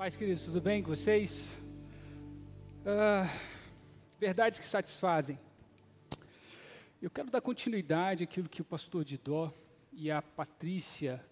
Paz, 0.00 0.16
queridos, 0.16 0.44
tudo 0.44 0.62
bem 0.62 0.82
com 0.82 0.88
vocês? 0.88 1.58
Ah, 2.86 3.30
verdades 4.18 4.58
que 4.58 4.64
satisfazem. 4.64 5.38
Eu 7.02 7.10
quero 7.10 7.30
dar 7.30 7.42
continuidade 7.42 8.24
àquilo 8.24 8.48
que 8.48 8.62
o 8.62 8.64
pastor 8.64 9.04
Didó 9.04 9.52
e 9.92 10.10
a 10.10 10.22
Patrícia 10.22 11.22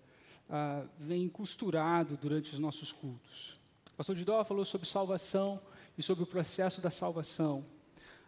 ah, 0.51 0.85
vêm 0.99 1.31
costurado 1.31 2.15
durante 2.19 2.53
os 2.53 2.59
nossos 2.59 2.93
cultos. 2.93 3.59
O 3.95 3.97
pastor 3.97 4.15
Didó 4.15 4.45
falou 4.45 4.67
sobre 4.67 4.87
salvação 4.87 5.59
e 5.97 6.03
sobre 6.03 6.25
o 6.25 6.27
processo 6.27 6.83
da 6.83 6.91
salvação. 6.91 7.65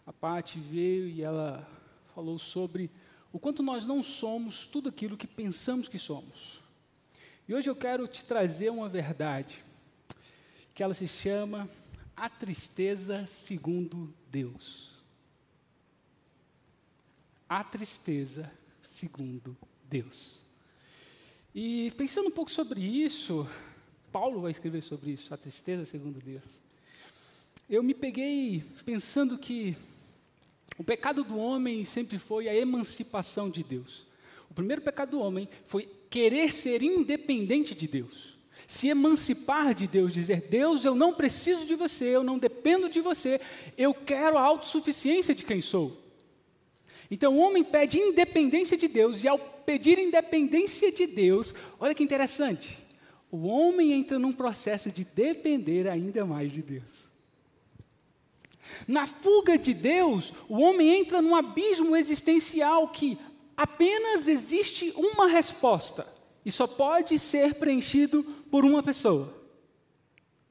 A 0.06 0.12
Paty 0.12 0.58
veio 0.58 1.06
e 1.06 1.22
ela 1.22 1.68
falou 2.14 2.38
sobre 2.38 2.90
o 3.30 3.38
quanto 3.38 3.62
nós 3.62 3.86
não 3.86 4.02
somos 4.02 4.64
tudo 4.64 4.88
aquilo 4.88 5.18
que 5.18 5.26
pensamos 5.26 5.86
que 5.86 5.98
somos. 5.98 6.62
E 7.46 7.54
hoje 7.54 7.68
eu 7.68 7.76
quero 7.76 8.08
te 8.08 8.24
trazer 8.24 8.70
uma 8.70 8.88
verdade 8.88 9.68
que 10.80 10.84
ela 10.84 10.94
se 10.94 11.06
chama 11.06 11.68
A 12.16 12.26
Tristeza 12.30 13.26
Segundo 13.26 14.14
Deus. 14.30 15.04
A 17.46 17.62
Tristeza 17.62 18.50
Segundo 18.80 19.54
Deus. 19.90 20.40
E 21.54 21.92
pensando 21.98 22.28
um 22.28 22.30
pouco 22.30 22.50
sobre 22.50 22.80
isso, 22.80 23.46
Paulo 24.10 24.40
vai 24.40 24.52
escrever 24.52 24.80
sobre 24.80 25.10
isso, 25.10 25.34
a 25.34 25.36
tristeza 25.36 25.84
segundo 25.84 26.18
Deus. 26.18 26.62
Eu 27.68 27.82
me 27.82 27.92
peguei 27.92 28.64
pensando 28.82 29.36
que 29.36 29.76
o 30.78 30.82
pecado 30.82 31.22
do 31.22 31.36
homem 31.36 31.84
sempre 31.84 32.18
foi 32.18 32.48
a 32.48 32.56
emancipação 32.56 33.50
de 33.50 33.62
Deus. 33.62 34.06
O 34.48 34.54
primeiro 34.54 34.80
pecado 34.80 35.10
do 35.10 35.20
homem 35.20 35.46
foi 35.66 35.94
querer 36.08 36.50
ser 36.50 36.80
independente 36.80 37.74
de 37.74 37.86
Deus 37.86 38.39
se 38.70 38.86
emancipar 38.86 39.74
de 39.74 39.88
Deus, 39.88 40.14
dizer: 40.14 40.42
Deus, 40.42 40.84
eu 40.84 40.94
não 40.94 41.12
preciso 41.12 41.66
de 41.66 41.74
você, 41.74 42.04
eu 42.04 42.22
não 42.22 42.38
dependo 42.38 42.88
de 42.88 43.00
você, 43.00 43.40
eu 43.76 43.92
quero 43.92 44.38
a 44.38 44.42
autossuficiência 44.42 45.34
de 45.34 45.44
quem 45.44 45.60
sou. 45.60 46.00
Então 47.10 47.36
o 47.36 47.40
homem 47.40 47.64
pede 47.64 47.98
independência 47.98 48.76
de 48.76 48.86
Deus, 48.86 49.24
e 49.24 49.28
ao 49.28 49.40
pedir 49.40 49.98
independência 49.98 50.92
de 50.92 51.04
Deus, 51.04 51.52
olha 51.80 51.96
que 51.96 52.04
interessante, 52.04 52.78
o 53.28 53.48
homem 53.48 53.92
entra 53.92 54.20
num 54.20 54.32
processo 54.32 54.88
de 54.88 55.02
depender 55.02 55.88
ainda 55.88 56.24
mais 56.24 56.52
de 56.52 56.62
Deus. 56.62 57.10
Na 58.86 59.04
fuga 59.04 59.58
de 59.58 59.74
Deus, 59.74 60.32
o 60.48 60.60
homem 60.60 61.00
entra 61.00 61.20
num 61.20 61.34
abismo 61.34 61.96
existencial 61.96 62.86
que 62.86 63.18
apenas 63.56 64.28
existe 64.28 64.92
uma 64.96 65.26
resposta 65.26 66.06
e 66.44 66.50
só 66.50 66.66
pode 66.66 67.18
ser 67.18 67.54
preenchido 67.54 68.24
por 68.50 68.64
uma 68.64 68.82
pessoa: 68.82 69.32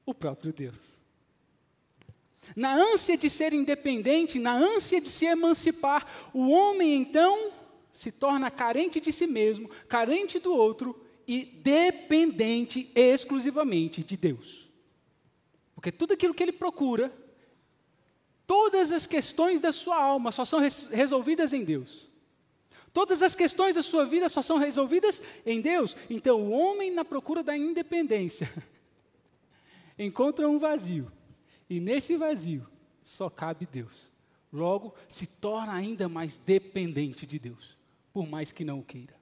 o 0.05 0.13
próprio 0.13 0.53
Deus. 0.53 0.89
Na 2.55 2.73
ânsia 2.73 3.17
de 3.17 3.29
ser 3.29 3.53
independente, 3.53 4.39
na 4.39 4.53
ânsia 4.53 4.99
de 4.99 5.09
se 5.09 5.25
emancipar, 5.25 6.07
o 6.33 6.49
homem 6.49 6.95
então 6.95 7.51
se 7.93 8.11
torna 8.11 8.49
carente 8.49 8.99
de 8.99 9.11
si 9.11 9.27
mesmo, 9.27 9.69
carente 9.87 10.39
do 10.39 10.53
outro 10.53 10.99
e 11.27 11.45
dependente 11.45 12.89
exclusivamente 12.95 14.03
de 14.03 14.17
Deus. 14.17 14.67
Porque 15.75 15.91
tudo 15.91 16.13
aquilo 16.13 16.33
que 16.33 16.41
ele 16.41 16.51
procura, 16.51 17.13
todas 18.47 18.91
as 18.91 19.05
questões 19.05 19.61
da 19.61 19.71
sua 19.71 19.97
alma 20.01 20.31
só 20.31 20.43
são 20.43 20.59
resolvidas 20.91 21.53
em 21.53 21.63
Deus. 21.63 22.08
Todas 22.99 23.23
as 23.23 23.33
questões 23.33 23.75
da 23.75 23.81
sua 23.81 24.05
vida 24.05 24.27
só 24.27 24.41
são 24.41 24.57
resolvidas 24.57 25.21
em 25.45 25.61
Deus. 25.61 25.95
Então, 26.09 26.41
o 26.41 26.51
homem, 26.51 26.91
na 26.91 27.05
procura 27.05 27.41
da 27.41 27.55
independência, 27.55 28.51
encontra 29.97 30.49
um 30.49 30.59
vazio. 30.59 31.09
E 31.69 31.79
nesse 31.79 32.17
vazio 32.17 32.67
só 33.01 33.29
cabe 33.29 33.65
Deus. 33.65 34.11
Logo, 34.51 34.93
se 35.07 35.25
torna 35.25 35.71
ainda 35.71 36.09
mais 36.09 36.37
dependente 36.37 37.25
de 37.25 37.39
Deus, 37.39 37.77
por 38.11 38.27
mais 38.27 38.51
que 38.51 38.65
não 38.65 38.79
o 38.79 38.83
queira. 38.83 39.15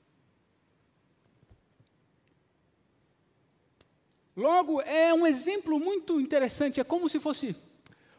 Logo, 4.35 4.81
é 4.81 5.13
um 5.13 5.28
exemplo 5.28 5.80
muito 5.80 6.19
interessante. 6.19 6.80
É 6.80 6.84
como 6.84 7.07
se 7.07 7.19
fosse 7.19 7.56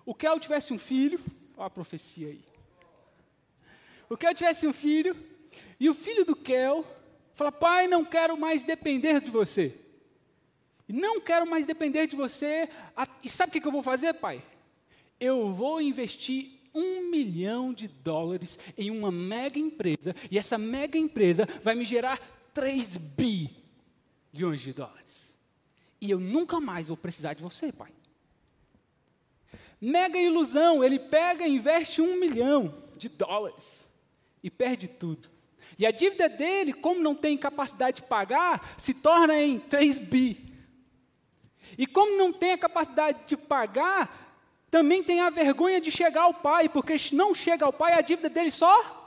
o 0.07 0.15
Kel 0.15 0.39
tivesse 0.39 0.73
um 0.73 0.79
filho. 0.79 1.19
Olha 1.57 1.67
a 1.67 1.71
profecia 1.71 2.29
aí. 2.29 2.45
O 4.09 4.17
Kel 4.17 4.33
tivesse 4.37 4.65
um 4.65 4.73
filho 4.73 5.28
e 5.81 5.89
o 5.89 5.95
filho 5.95 6.25
do 6.25 6.35
Kel 6.35 6.85
fala: 7.35 7.53
Pai, 7.53 7.87
não 7.87 8.05
quero 8.05 8.37
mais 8.37 8.65
depender 8.65 9.21
de 9.21 9.31
você. 9.31 9.75
Não 10.89 11.21
quero 11.21 11.47
mais 11.47 11.67
depender 11.67 12.07
de 12.07 12.17
você. 12.17 12.69
E 13.23 13.29
sabe 13.29 13.51
o 13.59 13.61
que 13.61 13.67
eu 13.67 13.73
vou 13.73 13.83
fazer, 13.83 14.15
pai? 14.15 14.43
Eu 15.21 15.53
vou 15.53 15.83
investir 15.83 16.59
um 16.75 17.11
milhão 17.11 17.75
de 17.75 17.87
dólares 17.87 18.59
em 18.77 18.91
uma 18.91 19.11
mega 19.11 19.59
empresa. 19.59 20.15
E 20.31 20.39
essa 20.39 20.57
mega 20.57 20.97
empresa 20.97 21.47
vai 21.63 21.75
me 21.75 21.85
gerar 21.85 22.19
3 22.55 22.97
bilhões 22.97 24.63
de 24.63 24.73
dólares. 24.73 25.37
E 26.01 26.11
eu 26.11 26.19
nunca 26.19 26.59
mais 26.59 26.89
vou 26.89 26.97
precisar 26.97 27.35
de 27.35 27.43
você, 27.43 27.71
pai. 27.71 27.93
Mega 29.81 30.19
ilusão, 30.19 30.83
ele 30.83 30.99
pega 30.99 31.47
e 31.47 31.55
investe 31.55 32.01
um 32.01 32.19
milhão 32.19 32.83
de 32.97 33.09
dólares 33.09 33.87
e 34.43 34.51
perde 34.51 34.89
tudo. 34.89 35.29
E 35.79 35.87
a 35.87 35.93
dívida 35.93 36.29
dele, 36.29 36.73
como 36.73 37.01
não 37.01 37.15
tem 37.15 37.39
capacidade 37.39 37.99
de 37.99 38.03
pagar, 38.03 38.75
se 38.77 38.93
torna 38.93 39.41
em 39.41 39.61
3 39.61 39.99
bi. 39.99 40.37
E 41.77 41.87
como 41.87 42.17
não 42.17 42.33
tem 42.33 42.53
a 42.53 42.59
capacidade 42.59 43.25
de 43.25 43.37
pagar, 43.37 44.29
também 44.71 45.03
tem 45.03 45.21
a 45.21 45.31
vergonha 45.31 45.81
de 45.81 45.91
chegar 45.93 46.23
ao 46.23 46.35
pai, 46.35 46.69
porque 46.69 46.99
se 46.99 47.15
não 47.15 47.35
chega 47.35 47.65
ao 47.65 47.73
pai, 47.73 47.93
a 47.93 48.01
dívida 48.01 48.29
dele 48.29 48.51
só 48.51 48.99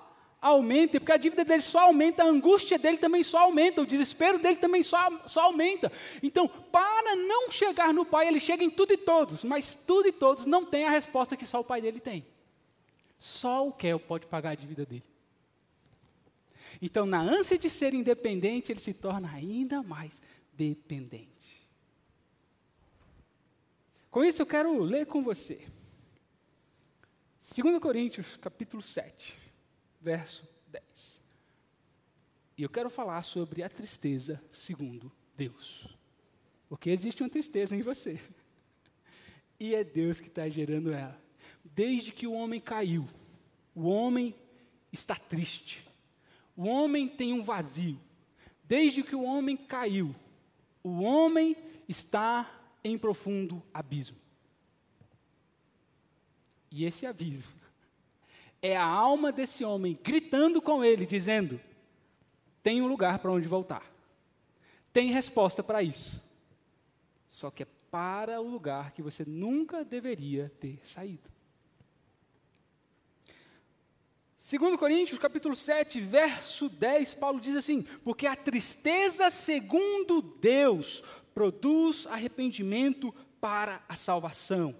aumenta, 0.41 0.99
porque 0.99 1.11
a 1.11 1.17
dívida 1.17 1.43
dele 1.43 1.61
só 1.61 1.81
aumenta, 1.81 2.23
a 2.23 2.27
angústia 2.27 2.79
dele 2.79 2.97
também 2.97 3.21
só 3.21 3.39
aumenta, 3.39 3.81
o 3.81 3.85
desespero 3.85 4.39
dele 4.39 4.55
também 4.55 4.81
só, 4.81 4.97
só 5.27 5.41
aumenta. 5.41 5.91
Então, 6.23 6.47
para 6.47 7.15
não 7.15 7.51
chegar 7.51 7.93
no 7.93 8.05
pai, 8.05 8.27
ele 8.27 8.39
chega 8.39 8.63
em 8.63 8.69
tudo 8.69 8.93
e 8.93 8.97
todos, 8.97 9.43
mas 9.43 9.75
tudo 9.75 10.07
e 10.07 10.11
todos 10.11 10.45
não 10.45 10.65
tem 10.65 10.85
a 10.85 10.89
resposta 10.89 11.35
que 11.35 11.45
só 11.45 11.59
o 11.59 11.65
pai 11.65 11.81
dele 11.81 11.99
tem. 11.99 12.25
Só 13.19 13.67
o 13.67 13.71
Kel 13.71 13.99
pode 13.99 14.25
pagar 14.25 14.51
a 14.51 14.55
dívida 14.55 14.85
dele. 14.85 15.03
Então, 16.79 17.05
na 17.05 17.19
ânsia 17.19 17.57
de 17.57 17.69
ser 17.69 17.93
independente, 17.93 18.71
ele 18.71 18.79
se 18.79 18.93
torna 18.93 19.31
ainda 19.31 19.81
mais 19.81 20.21
dependente. 20.53 21.67
Com 24.11 24.23
isso, 24.23 24.41
eu 24.41 24.45
quero 24.45 24.77
ler 24.83 25.05
com 25.05 25.23
você. 25.23 25.67
2 27.41 27.79
Coríntios, 27.79 28.37
capítulo 28.37 28.83
7, 28.83 29.35
verso 29.99 30.47
10. 30.67 31.21
E 32.57 32.63
eu 32.63 32.69
quero 32.69 32.89
falar 32.89 33.23
sobre 33.23 33.63
a 33.63 33.69
tristeza 33.69 34.41
segundo 34.51 35.11
Deus. 35.35 35.87
Porque 36.69 36.89
existe 36.89 37.23
uma 37.23 37.29
tristeza 37.29 37.75
em 37.75 37.81
você. 37.81 38.19
E 39.59 39.73
é 39.73 39.83
Deus 39.83 40.19
que 40.19 40.27
está 40.27 40.47
gerando 40.47 40.91
ela. 40.91 41.19
Desde 41.63 42.11
que 42.11 42.27
o 42.27 42.33
homem 42.33 42.59
caiu, 42.59 43.07
o 43.73 43.87
homem 43.87 44.35
está 44.91 45.15
triste. 45.15 45.87
O 46.55 46.67
homem 46.67 47.07
tem 47.07 47.33
um 47.33 47.43
vazio. 47.43 47.99
Desde 48.63 49.03
que 49.03 49.15
o 49.15 49.23
homem 49.23 49.57
caiu, 49.57 50.15
o 50.83 51.01
homem 51.01 51.55
está 51.87 52.49
em 52.83 52.97
profundo 52.97 53.61
abismo. 53.73 54.17
E 56.71 56.85
esse 56.85 57.05
abismo 57.05 57.59
é 58.61 58.77
a 58.77 58.85
alma 58.85 59.31
desse 59.31 59.63
homem 59.63 59.99
gritando 60.01 60.61
com 60.61 60.83
ele, 60.83 61.05
dizendo: 61.05 61.59
tem 62.63 62.81
um 62.81 62.87
lugar 62.87 63.19
para 63.19 63.31
onde 63.31 63.47
voltar. 63.47 63.91
Tem 64.93 65.11
resposta 65.11 65.63
para 65.63 65.81
isso. 65.81 66.23
Só 67.27 67.49
que 67.49 67.63
é 67.63 67.67
para 67.89 68.39
o 68.39 68.49
lugar 68.49 68.91
que 68.91 69.01
você 69.01 69.25
nunca 69.25 69.83
deveria 69.83 70.51
ter 70.59 70.79
saído. 70.83 71.29
2 74.43 74.75
Coríntios, 74.75 75.19
capítulo 75.19 75.55
7, 75.55 76.01
verso 76.01 76.67
10, 76.67 77.13
Paulo 77.13 77.39
diz 77.39 77.55
assim: 77.55 77.83
Porque 78.03 78.25
a 78.25 78.35
tristeza 78.35 79.29
segundo 79.29 80.19
Deus 80.19 81.03
produz 81.31 82.07
arrependimento 82.07 83.13
para 83.39 83.83
a 83.87 83.95
salvação, 83.95 84.75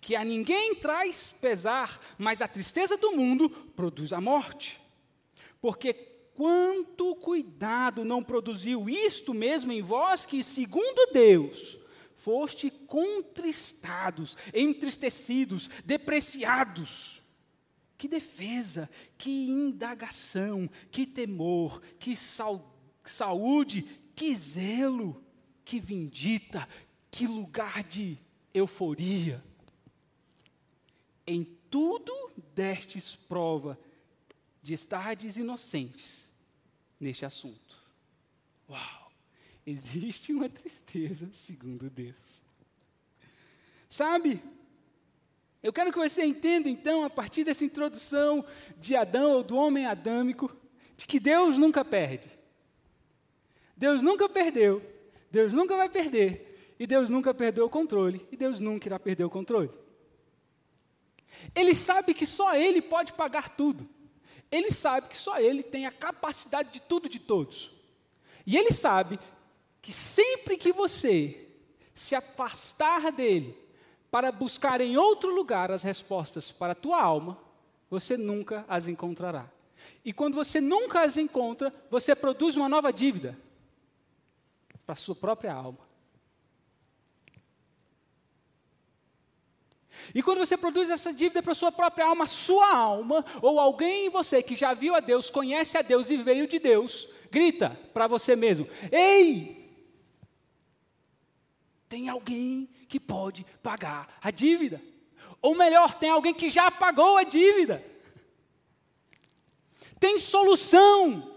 que 0.00 0.14
a 0.14 0.24
ninguém 0.24 0.76
traz 0.76 1.28
pesar, 1.40 2.00
mas 2.16 2.40
a 2.40 2.46
tristeza 2.46 2.96
do 2.96 3.10
mundo 3.10 3.50
produz 3.50 4.12
a 4.12 4.20
morte. 4.20 4.80
Porque 5.60 5.92
quanto 5.92 7.16
cuidado 7.16 8.04
não 8.04 8.22
produziu 8.22 8.88
isto 8.88 9.34
mesmo 9.34 9.72
em 9.72 9.82
vós, 9.82 10.24
que, 10.24 10.44
segundo 10.44 11.12
Deus, 11.12 11.80
foste 12.14 12.70
contristados, 12.70 14.36
entristecidos, 14.54 15.68
depreciados 15.84 17.19
que 18.00 18.08
defesa, 18.08 18.88
que 19.18 19.50
indagação, 19.50 20.70
que 20.90 21.04
temor, 21.04 21.82
que 21.98 22.16
sal, 22.16 22.74
saúde, 23.04 23.82
que 24.16 24.34
zelo, 24.34 25.22
que 25.62 25.78
vindita, 25.78 26.66
Que 27.10 27.26
lugar 27.26 27.84
de 27.84 28.16
euforia. 28.54 29.44
Em 31.26 31.44
tudo 31.68 32.32
destes 32.54 33.14
prova 33.14 33.78
de 34.62 34.72
estardes 34.72 35.36
inocentes 35.36 36.26
neste 36.98 37.26
assunto. 37.26 37.78
Uau! 38.66 39.12
Existe 39.66 40.32
uma 40.32 40.48
tristeza 40.48 41.28
segundo 41.32 41.90
Deus. 41.90 42.42
Sabe? 43.90 44.42
Eu 45.62 45.72
quero 45.72 45.92
que 45.92 45.98
você 45.98 46.24
entenda 46.24 46.68
então, 46.68 47.04
a 47.04 47.10
partir 47.10 47.44
dessa 47.44 47.64
introdução 47.64 48.44
de 48.78 48.96
Adão 48.96 49.32
ou 49.32 49.42
do 49.42 49.56
homem 49.56 49.86
adâmico, 49.86 50.54
de 50.96 51.06
que 51.06 51.20
Deus 51.20 51.58
nunca 51.58 51.84
perde. 51.84 52.30
Deus 53.76 54.02
nunca 54.02 54.28
perdeu, 54.28 54.82
Deus 55.30 55.52
nunca 55.52 55.76
vai 55.76 55.88
perder, 55.88 56.74
e 56.78 56.86
Deus 56.86 57.10
nunca 57.10 57.32
perdeu 57.34 57.66
o 57.66 57.70
controle, 57.70 58.26
e 58.30 58.36
Deus 58.36 58.58
nunca 58.60 58.88
irá 58.88 58.98
perder 58.98 59.24
o 59.24 59.30
controle. 59.30 59.70
Ele 61.54 61.74
sabe 61.74 62.14
que 62.14 62.26
só 62.26 62.54
Ele 62.54 62.82
pode 62.82 63.12
pagar 63.12 63.50
tudo. 63.50 63.88
Ele 64.50 64.70
sabe 64.70 65.08
que 65.08 65.16
só 65.16 65.38
Ele 65.38 65.62
tem 65.62 65.86
a 65.86 65.92
capacidade 65.92 66.70
de 66.70 66.80
tudo 66.80 67.08
de 67.08 67.18
todos. 67.18 67.72
E 68.46 68.56
Ele 68.56 68.72
sabe 68.72 69.18
que 69.80 69.92
sempre 69.92 70.56
que 70.56 70.72
você 70.72 71.48
se 71.94 72.14
afastar 72.14 73.12
dele 73.12 73.56
para 74.10 74.32
buscar 74.32 74.80
em 74.80 74.96
outro 74.96 75.34
lugar 75.34 75.70
as 75.70 75.82
respostas 75.82 76.50
para 76.50 76.72
a 76.72 76.76
tua 76.76 77.00
alma, 77.00 77.38
você 77.88 78.16
nunca 78.16 78.64
as 78.68 78.88
encontrará. 78.88 79.46
E 80.04 80.12
quando 80.12 80.34
você 80.34 80.60
nunca 80.60 81.02
as 81.02 81.16
encontra, 81.16 81.72
você 81.90 82.14
produz 82.14 82.56
uma 82.56 82.68
nova 82.68 82.92
dívida 82.92 83.38
para 84.84 84.94
a 84.94 84.96
sua 84.96 85.14
própria 85.14 85.52
alma. 85.52 85.90
E 90.14 90.22
quando 90.22 90.38
você 90.38 90.56
produz 90.56 90.88
essa 90.90 91.12
dívida 91.12 91.42
para 91.42 91.52
a 91.52 91.54
sua 91.54 91.70
própria 91.70 92.06
alma, 92.06 92.26
sua 92.26 92.74
alma, 92.74 93.24
ou 93.42 93.60
alguém 93.60 94.06
em 94.06 94.10
você 94.10 94.42
que 94.42 94.56
já 94.56 94.72
viu 94.72 94.94
a 94.94 95.00
Deus, 95.00 95.30
conhece 95.30 95.76
a 95.76 95.82
Deus 95.82 96.10
e 96.10 96.16
veio 96.16 96.48
de 96.48 96.58
Deus, 96.58 97.08
grita 97.30 97.78
para 97.92 98.06
você 98.06 98.34
mesmo: 98.34 98.66
Ei! 98.90 99.59
Tem 101.90 102.08
alguém 102.08 102.68
que 102.86 103.00
pode 103.00 103.44
pagar 103.60 104.16
a 104.22 104.30
dívida. 104.30 104.80
Ou 105.42 105.56
melhor, 105.56 105.92
tem 105.92 106.08
alguém 106.08 106.32
que 106.32 106.48
já 106.48 106.70
pagou 106.70 107.16
a 107.16 107.24
dívida. 107.24 107.84
Tem 109.98 110.16
solução. 110.16 111.34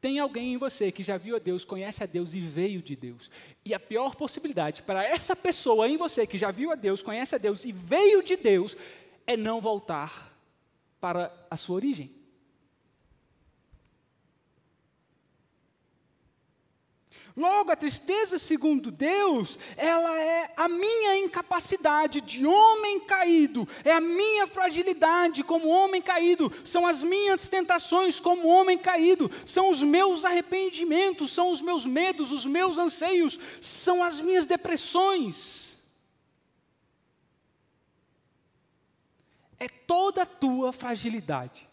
Tem 0.00 0.18
alguém 0.18 0.54
em 0.54 0.56
você 0.56 0.90
que 0.90 1.02
já 1.02 1.18
viu 1.18 1.36
a 1.36 1.38
Deus, 1.38 1.62
conhece 1.62 2.02
a 2.02 2.06
Deus 2.06 2.32
e 2.32 2.40
veio 2.40 2.80
de 2.80 2.96
Deus. 2.96 3.30
E 3.66 3.74
a 3.74 3.78
pior 3.78 4.16
possibilidade 4.16 4.80
para 4.80 5.04
essa 5.04 5.36
pessoa 5.36 5.86
em 5.86 5.98
você 5.98 6.26
que 6.26 6.38
já 6.38 6.50
viu 6.50 6.72
a 6.72 6.74
Deus, 6.74 7.02
conhece 7.02 7.34
a 7.34 7.38
Deus 7.38 7.66
e 7.66 7.70
veio 7.70 8.22
de 8.22 8.34
Deus 8.34 8.74
é 9.26 9.36
não 9.36 9.60
voltar 9.60 10.34
para 10.98 11.30
a 11.50 11.56
sua 11.58 11.76
origem. 11.76 12.10
Logo, 17.36 17.70
a 17.70 17.76
tristeza, 17.76 18.38
segundo 18.38 18.90
Deus, 18.90 19.58
ela 19.76 20.18
é 20.18 20.50
a 20.56 20.66
minha 20.68 21.18
incapacidade 21.18 22.22
de 22.22 22.46
homem 22.46 22.98
caído, 23.00 23.68
é 23.84 23.92
a 23.92 24.00
minha 24.00 24.46
fragilidade 24.46 25.44
como 25.44 25.68
homem 25.68 26.00
caído, 26.00 26.50
são 26.64 26.86
as 26.86 27.02
minhas 27.02 27.46
tentações 27.50 28.18
como 28.18 28.48
homem 28.48 28.78
caído, 28.78 29.30
são 29.44 29.68
os 29.68 29.82
meus 29.82 30.24
arrependimentos, 30.24 31.30
são 31.30 31.50
os 31.50 31.60
meus 31.60 31.84
medos, 31.84 32.32
os 32.32 32.46
meus 32.46 32.78
anseios, 32.78 33.38
são 33.60 34.02
as 34.02 34.18
minhas 34.18 34.46
depressões. 34.46 35.76
É 39.58 39.68
toda 39.68 40.22
a 40.22 40.26
tua 40.26 40.72
fragilidade. 40.72 41.68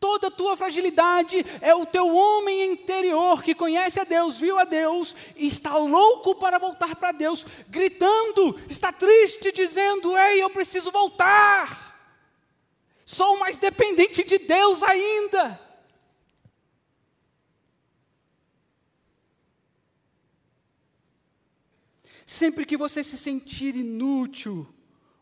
Toda 0.00 0.28
a 0.28 0.30
tua 0.30 0.56
fragilidade 0.56 1.44
é 1.60 1.74
o 1.74 1.84
teu 1.84 2.06
homem 2.14 2.72
interior 2.72 3.42
que 3.42 3.54
conhece 3.54 3.98
a 3.98 4.04
Deus, 4.04 4.38
viu 4.38 4.56
a 4.56 4.64
Deus 4.64 5.14
e 5.34 5.48
está 5.48 5.76
louco 5.76 6.36
para 6.36 6.56
voltar 6.58 6.94
para 6.94 7.10
Deus, 7.10 7.44
gritando, 7.68 8.58
está 8.68 8.92
triste, 8.92 9.50
dizendo: 9.50 10.16
Ei, 10.16 10.40
eu 10.40 10.50
preciso 10.50 10.92
voltar. 10.92 11.88
Sou 13.04 13.38
mais 13.38 13.58
dependente 13.58 14.22
de 14.22 14.38
Deus 14.38 14.82
ainda. 14.84 15.58
Sempre 22.24 22.66
que 22.66 22.76
você 22.76 23.02
se 23.02 23.16
sentir 23.18 23.74
inútil, 23.74 24.68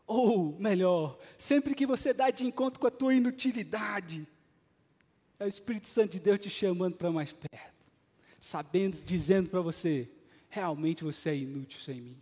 ou 0.05 0.55
melhor, 0.59 1.17
sempre 1.37 1.73
que 1.73 1.85
você 1.85 2.13
dá 2.13 2.29
de 2.29 2.45
encontro 2.45 2.79
com 2.79 2.87
a 2.87 2.91
tua 2.91 3.15
inutilidade, 3.15 4.27
é 5.39 5.45
o 5.45 5.47
Espírito 5.47 5.87
Santo 5.87 6.13
de 6.13 6.19
Deus 6.19 6.39
te 6.39 6.49
chamando 6.49 6.95
para 6.95 7.11
mais 7.11 7.31
perto, 7.31 7.85
sabendo, 8.39 8.97
dizendo 9.05 9.49
para 9.49 9.61
você: 9.61 10.09
realmente 10.49 11.03
você 11.03 11.29
é 11.29 11.37
inútil 11.37 11.79
sem 11.79 12.01
mim. 12.01 12.17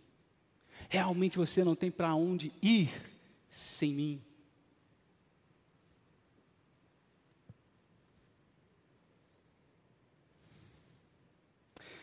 Realmente 0.88 1.38
você 1.38 1.64
não 1.64 1.74
tem 1.74 1.90
para 1.90 2.14
onde 2.14 2.52
ir 2.62 2.90
sem 3.48 3.92
mim. 3.92 4.22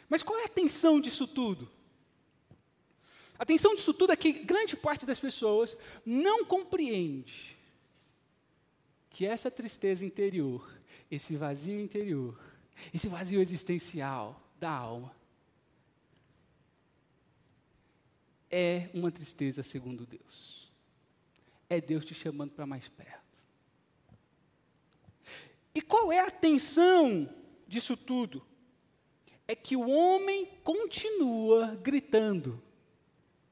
Mas 0.10 0.22
qual 0.22 0.40
é 0.40 0.46
a 0.46 0.50
tensão 0.50 1.00
disso 1.00 1.28
tudo? 1.28 1.70
A 3.40 3.46
tensão 3.46 3.74
disso 3.74 3.94
tudo 3.94 4.14
é 4.14 4.16
que 4.16 4.32
grande 4.32 4.76
parte 4.76 5.06
das 5.06 5.20
pessoas 5.20 5.76
não 6.06 6.46
compreende 6.46 7.58
que 9.10 9.26
essa 9.26 9.50
tristeza 9.50 10.06
interior 10.06 10.83
esse 11.16 11.36
vazio 11.36 11.80
interior, 11.80 12.40
esse 12.92 13.08
vazio 13.08 13.40
existencial 13.40 14.42
da 14.60 14.72
alma, 14.72 15.16
é 18.50 18.90
uma 18.94 19.12
tristeza 19.12 19.62
segundo 19.62 20.08
Deus. 20.08 20.72
É 21.70 21.80
Deus 21.80 22.04
te 22.04 22.16
chamando 22.16 22.52
para 22.52 22.66
mais 22.66 22.88
perto. 22.88 23.40
E 25.76 25.82
qual 25.82 26.12
é 26.12 26.20
a 26.20 26.32
tensão 26.32 27.30
disso 27.68 27.96
tudo? 27.96 28.44
É 29.48 29.56
que 29.56 29.76
o 29.76 29.88
homem 29.88 30.48
continua 30.64 31.76
gritando 31.76 32.62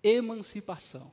emancipação. 0.04 1.12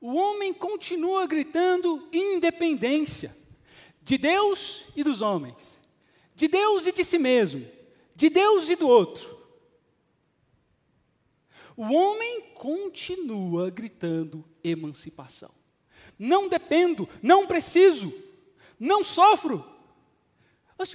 O 0.00 0.14
homem 0.14 0.52
continua 0.52 1.26
gritando 1.26 2.08
independência 2.10 3.41
de 4.02 4.18
Deus 4.18 4.86
e 4.96 5.02
dos 5.02 5.20
homens, 5.20 5.78
de 6.34 6.48
Deus 6.48 6.86
e 6.86 6.92
de 6.92 7.04
si 7.04 7.18
mesmo, 7.18 7.66
de 8.14 8.28
Deus 8.28 8.68
e 8.68 8.76
do 8.76 8.88
outro. 8.88 9.40
O 11.76 11.84
homem 11.84 12.52
continua 12.54 13.70
gritando 13.70 14.44
emancipação. 14.62 15.50
Não 16.18 16.48
dependo, 16.48 17.08
não 17.22 17.46
preciso, 17.46 18.12
não 18.78 19.02
sofro. 19.02 19.64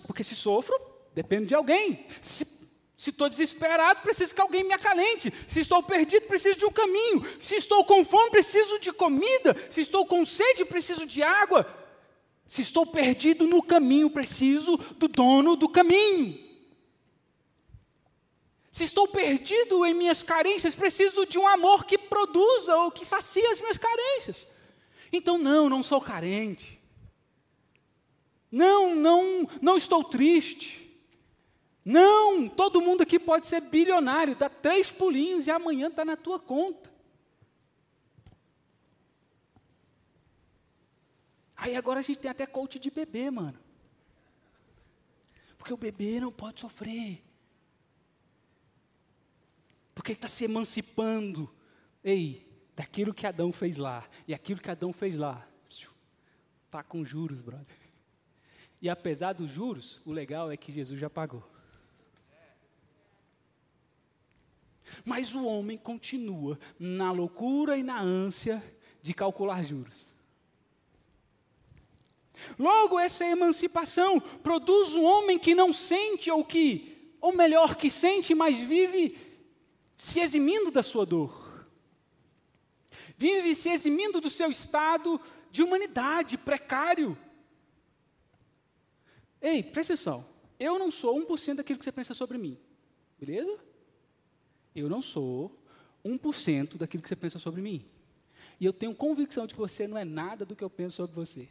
Porque 0.05 0.23
se 0.23 0.35
sofro, 0.35 0.75
dependo 1.15 1.47
de 1.47 1.55
alguém. 1.55 2.05
Se 2.21 3.09
estou 3.09 3.29
desesperado, 3.29 4.01
preciso 4.01 4.35
que 4.35 4.41
alguém 4.41 4.63
me 4.63 4.73
acalente. 4.73 5.33
Se 5.47 5.61
estou 5.61 5.81
perdido, 5.81 6.27
preciso 6.27 6.57
de 6.57 6.65
um 6.65 6.71
caminho. 6.71 7.25
Se 7.39 7.55
estou 7.55 7.85
com 7.85 8.03
fome, 8.03 8.31
preciso 8.31 8.79
de 8.79 8.91
comida. 8.91 9.55
Se 9.69 9.81
estou 9.81 10.05
com 10.05 10.25
sede, 10.25 10.65
preciso 10.65 11.05
de 11.05 11.23
água. 11.23 11.86
Se 12.47 12.61
estou 12.61 12.85
perdido 12.85 13.45
no 13.45 13.61
caminho, 13.61 14.09
preciso 14.09 14.77
do 14.97 15.07
dono 15.07 15.55
do 15.55 15.67
caminho. 15.67 16.45
Se 18.71 18.83
estou 18.83 19.07
perdido 19.07 19.85
em 19.85 19.93
minhas 19.93 20.21
carências, 20.21 20.75
preciso 20.75 21.25
de 21.25 21.39
um 21.39 21.47
amor 21.47 21.85
que 21.85 21.97
produza 21.97 22.75
ou 22.77 22.91
que 22.91 23.03
sacia 23.03 23.51
as 23.51 23.59
minhas 23.59 23.77
carências. 23.77 24.45
Então, 25.11 25.37
não, 25.37 25.67
não 25.67 25.81
sou 25.81 25.99
carente. 25.99 26.79
Não, 28.51 28.95
não, 28.95 29.49
não 29.61 29.77
estou 29.77 30.03
triste. 30.03 30.87
Não, 31.83 32.47
todo 32.47 32.81
mundo 32.81 33.01
aqui 33.01 33.17
pode 33.17 33.47
ser 33.47 33.61
bilionário, 33.61 34.35
dá 34.35 34.49
três 34.49 34.91
pulinhos 34.91 35.47
e 35.47 35.51
amanhã 35.51 35.87
está 35.87 36.03
na 36.03 36.15
tua 36.15 36.37
conta. 36.37 36.91
Aí 41.57 41.75
agora 41.75 41.99
a 41.99 42.03
gente 42.03 42.19
tem 42.19 42.29
até 42.29 42.45
coach 42.45 42.77
de 42.77 42.91
bebê, 42.91 43.31
mano. 43.31 43.59
Porque 45.57 45.73
o 45.73 45.77
bebê 45.77 46.19
não 46.19 46.31
pode 46.31 46.61
sofrer. 46.61 47.23
Porque 49.95 50.11
ele 50.11 50.17
está 50.17 50.27
se 50.27 50.45
emancipando. 50.45 51.51
Ei, 52.03 52.47
daquilo 52.75 53.13
que 53.13 53.25
Adão 53.25 53.51
fez 53.51 53.77
lá. 53.77 54.07
E 54.27 54.33
aquilo 54.35 54.61
que 54.61 54.69
Adão 54.69 54.93
fez 54.93 55.17
lá. 55.17 55.45
Está 56.65 56.83
com 56.83 57.03
juros, 57.03 57.41
brother. 57.41 57.77
E 58.79 58.87
apesar 58.87 59.33
dos 59.33 59.49
juros, 59.49 59.99
o 60.05 60.11
legal 60.11 60.51
é 60.51 60.57
que 60.57 60.71
Jesus 60.71 60.99
já 60.99 61.09
pagou. 61.09 61.43
Mas 65.03 65.33
o 65.33 65.43
homem 65.45 65.77
continua 65.77 66.59
na 66.79 67.11
loucura 67.11 67.77
e 67.77 67.83
na 67.83 67.99
ânsia 67.99 68.63
de 69.01 69.13
calcular 69.13 69.63
juros. 69.63 70.16
Logo, 72.57 72.99
essa 72.99 73.25
emancipação 73.25 74.19
produz 74.19 74.93
um 74.93 75.03
homem 75.03 75.37
que 75.39 75.55
não 75.55 75.73
sente, 75.73 76.29
ou 76.29 76.43
que, 76.43 77.15
ou 77.19 77.33
melhor, 77.33 77.75
que 77.75 77.89
sente, 77.89 78.33
mas 78.35 78.59
vive 78.59 79.17
se 79.95 80.19
eximindo 80.19 80.71
da 80.71 80.83
sua 80.83 81.05
dor. 81.05 81.65
Vive 83.17 83.55
se 83.55 83.69
eximindo 83.69 84.21
do 84.21 84.29
seu 84.29 84.49
estado 84.49 85.19
de 85.49 85.63
humanidade 85.63 86.37
precário. 86.37 87.17
Ei, 89.41 89.63
presta 89.63 89.93
atenção. 89.93 90.25
Eu 90.59 90.77
não 90.77 90.91
sou 90.91 91.19
1% 91.25 91.55
daquilo 91.55 91.79
que 91.79 91.85
você 91.85 91.91
pensa 91.91 92.13
sobre 92.13 92.37
mim. 92.37 92.57
Beleza? 93.19 93.59
Eu 94.75 94.87
não 94.89 95.01
sou 95.01 95.51
1% 96.05 96.77
daquilo 96.77 97.01
que 97.01 97.09
você 97.09 97.15
pensa 97.15 97.39
sobre 97.39 97.61
mim. 97.61 97.85
E 98.59 98.65
eu 98.65 98.73
tenho 98.73 98.93
convicção 98.95 99.45
de 99.45 99.53
que 99.53 99.59
você 99.59 99.87
não 99.87 99.97
é 99.97 100.05
nada 100.05 100.45
do 100.45 100.55
que 100.55 100.63
eu 100.63 100.69
penso 100.69 100.97
sobre 100.97 101.15
você. 101.15 101.47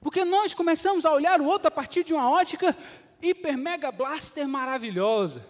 Porque 0.00 0.24
nós 0.24 0.54
começamos 0.54 1.04
a 1.04 1.12
olhar 1.12 1.40
o 1.40 1.46
outro 1.46 1.68
a 1.68 1.70
partir 1.70 2.04
de 2.04 2.14
uma 2.14 2.30
ótica 2.30 2.76
hiper 3.20 3.56
mega 3.56 3.90
blaster 3.90 4.46
maravilhosa. 4.46 5.46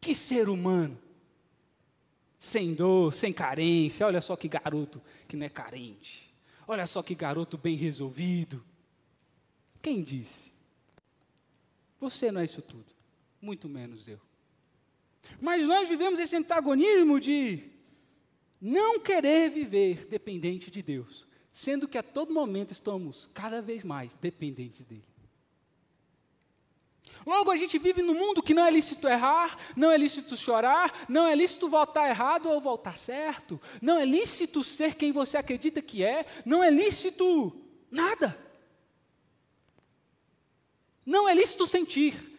Que 0.00 0.14
ser 0.14 0.48
humano. 0.48 0.98
Sem 2.38 2.74
dor, 2.74 3.12
sem 3.12 3.32
carência. 3.32 4.06
Olha 4.06 4.20
só 4.20 4.36
que 4.36 4.48
garoto 4.48 5.00
que 5.28 5.36
não 5.36 5.46
é 5.46 5.48
carente. 5.48 6.32
Olha 6.66 6.86
só 6.86 7.02
que 7.02 7.14
garoto 7.14 7.56
bem 7.56 7.76
resolvido. 7.76 8.64
Quem 9.80 10.02
disse? 10.02 10.52
Você 12.00 12.32
não 12.32 12.40
é 12.40 12.44
isso 12.44 12.62
tudo. 12.62 12.92
Muito 13.40 13.68
menos 13.68 14.08
eu. 14.08 14.20
Mas 15.40 15.66
nós 15.66 15.88
vivemos 15.88 16.18
esse 16.18 16.36
antagonismo 16.36 17.20
de 17.20 17.70
não 18.60 18.98
querer 18.98 19.50
viver 19.50 20.06
dependente 20.08 20.70
de 20.70 20.82
Deus 20.82 21.26
sendo 21.52 21.86
que 21.86 21.98
a 21.98 22.02
todo 22.02 22.32
momento 22.32 22.72
estamos 22.72 23.28
cada 23.34 23.60
vez 23.60 23.84
mais 23.84 24.14
dependentes 24.14 24.84
dele. 24.84 25.04
Logo, 27.24 27.50
a 27.50 27.56
gente 27.56 27.78
vive 27.78 28.02
num 28.02 28.14
mundo 28.14 28.42
que 28.42 28.54
não 28.54 28.64
é 28.64 28.70
lícito 28.70 29.06
errar, 29.06 29.56
não 29.76 29.90
é 29.90 29.96
lícito 29.96 30.36
chorar, 30.36 31.06
não 31.08 31.26
é 31.26 31.36
lícito 31.36 31.68
voltar 31.68 32.08
errado 32.08 32.50
ou 32.50 32.60
voltar 32.60 32.96
certo, 32.96 33.60
não 33.80 33.98
é 33.98 34.04
lícito 34.04 34.64
ser 34.64 34.94
quem 34.94 35.12
você 35.12 35.36
acredita 35.36 35.80
que 35.80 36.02
é, 36.02 36.26
não 36.44 36.64
é 36.64 36.70
lícito 36.70 37.54
nada. 37.90 38.36
Não 41.04 41.28
é 41.28 41.34
lícito 41.34 41.66
sentir. 41.66 42.32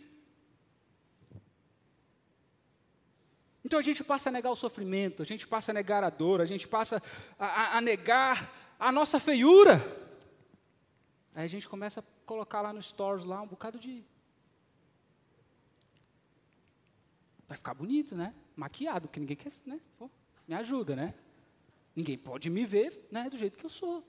Então 3.64 3.80
a 3.80 3.84
gente 3.84 4.04
passa 4.04 4.30
a 4.30 4.32
negar 4.32 4.52
o 4.52 4.56
sofrimento, 4.56 5.22
a 5.22 5.26
gente 5.26 5.48
passa 5.48 5.72
a 5.72 5.74
negar 5.74 6.04
a 6.04 6.10
dor, 6.10 6.42
a 6.42 6.46
gente 6.46 6.68
passa 6.68 7.02
a, 7.40 7.46
a, 7.46 7.78
a 7.78 7.82
negar 7.82 8.63
a 8.88 8.92
nossa 8.92 9.20
feiura. 9.20 9.76
Aí 11.34 11.46
a 11.46 11.48
gente 11.48 11.70
começa 11.70 12.02
a 12.02 12.04
colocar 12.26 12.62
lá 12.62 12.74
no 12.74 12.82
stores 12.82 13.24
lá 13.24 13.42
um 13.42 13.48
bocado 13.48 13.80
de 13.80 14.04
Vai 17.48 17.58
ficar 17.58 17.74
bonito, 17.74 18.16
né? 18.16 18.34
Maquiado, 18.56 19.08
que 19.08 19.20
ninguém 19.20 19.36
quer, 19.36 19.52
né? 19.66 19.80
Pô, 19.98 20.10
me 20.48 20.56
ajuda, 20.56 20.96
né? 20.96 21.14
Ninguém 21.96 22.18
pode 22.18 22.50
me 22.50 22.66
ver, 22.66 23.08
né, 23.12 23.30
do 23.30 23.38
jeito 23.38 23.58
que 23.58 23.66
eu 23.66 23.70
sou. 23.70 24.04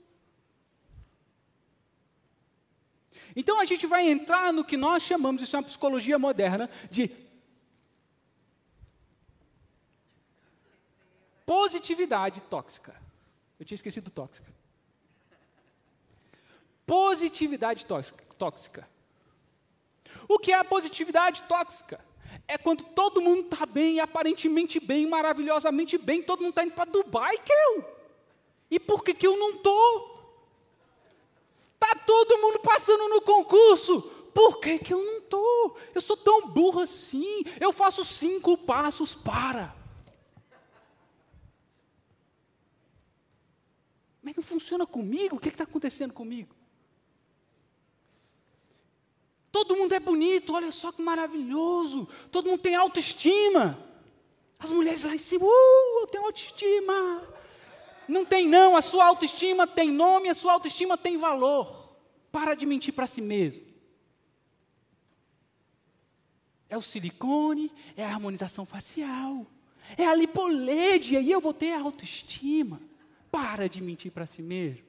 Então 3.35 3.59
a 3.59 3.65
gente 3.65 3.85
vai 3.85 4.09
entrar 4.09 4.51
no 4.51 4.65
que 4.65 4.75
nós 4.75 5.03
chamamos, 5.03 5.41
isso 5.41 5.55
é 5.55 5.59
uma 5.59 5.65
psicologia 5.65 6.17
moderna, 6.17 6.69
de 6.89 7.11
positividade 11.45 12.41
tóxica. 12.41 12.99
Eu 13.59 13.65
tinha 13.65 13.75
esquecido 13.75 14.09
tóxica. 14.09 14.51
Positividade 16.85 17.85
tóxica. 17.85 18.87
O 20.27 20.39
que 20.39 20.51
é 20.51 20.55
a 20.55 20.63
positividade 20.63 21.43
tóxica? 21.43 22.03
É 22.47 22.57
quando 22.57 22.83
todo 22.83 23.21
mundo 23.21 23.45
está 23.51 23.65
bem, 23.65 23.99
aparentemente 23.99 24.79
bem, 24.79 25.07
maravilhosamente 25.07 25.97
bem, 25.97 26.21
todo 26.21 26.39
mundo 26.39 26.49
está 26.49 26.63
indo 26.63 26.73
para 26.73 26.89
Dubai, 26.89 27.37
que 27.37 27.51
eu. 27.51 27.85
E 28.69 28.79
por 28.79 29.03
que, 29.03 29.13
que 29.13 29.25
eu 29.25 29.37
não 29.37 29.51
estou? 29.51 30.15
Está 31.73 31.95
todo 31.95 32.37
mundo 32.37 32.59
passando 32.59 33.07
no 33.09 33.21
concurso. 33.21 34.01
Por 34.33 34.59
que, 34.59 34.79
que 34.79 34.93
eu 34.93 35.03
não 35.03 35.17
estou? 35.19 35.77
Eu 35.93 36.01
sou 36.01 36.17
tão 36.17 36.47
burro 36.49 36.81
assim. 36.81 37.43
Eu 37.59 37.71
faço 37.71 38.03
cinco 38.03 38.57
passos 38.57 39.15
para. 39.15 39.73
Mas 44.21 44.35
não 44.35 44.43
funciona 44.43 44.85
comigo? 44.85 45.35
O 45.35 45.39
que 45.39 45.49
está 45.49 45.63
acontecendo 45.63 46.13
comigo? 46.13 46.54
Todo 49.55 49.77
mundo 49.77 49.93
é 49.93 50.01
bonito, 50.01 50.51
olha 50.51 50.69
só 50.69 50.91
que 50.91 51.01
maravilhoso. 51.01 52.09
Todo 52.29 52.49
mundo 52.49 52.59
tem 52.59 52.75
autoestima. 52.75 53.79
As 54.59 54.69
mulheres 54.69 55.05
lá 55.05 55.15
em 55.15 55.17
cima, 55.17 55.45
uh, 55.45 55.99
eu 56.01 56.07
tenho 56.07 56.25
autoestima. 56.25 57.25
Não 58.05 58.25
tem 58.25 58.49
não, 58.49 58.75
a 58.75 58.81
sua 58.81 59.05
autoestima 59.05 59.65
tem 59.65 59.89
nome, 59.89 60.27
a 60.27 60.33
sua 60.33 60.51
autoestima 60.51 60.97
tem 60.97 61.15
valor. 61.15 61.95
Para 62.33 62.53
de 62.53 62.65
mentir 62.65 62.93
para 62.93 63.07
si 63.07 63.21
mesmo. 63.21 63.63
É 66.67 66.77
o 66.77 66.81
silicone, 66.81 67.71
é 67.95 68.03
a 68.03 68.09
harmonização 68.09 68.65
facial, 68.65 69.47
é 69.97 70.05
a 70.05 70.13
lipolede, 70.13 71.13
e 71.13 71.17
aí 71.17 71.31
eu 71.31 71.39
vou 71.39 71.53
ter 71.53 71.71
a 71.71 71.79
autoestima. 71.79 72.81
Para 73.31 73.69
de 73.69 73.81
mentir 73.81 74.11
para 74.11 74.27
si 74.27 74.41
mesmo. 74.41 74.83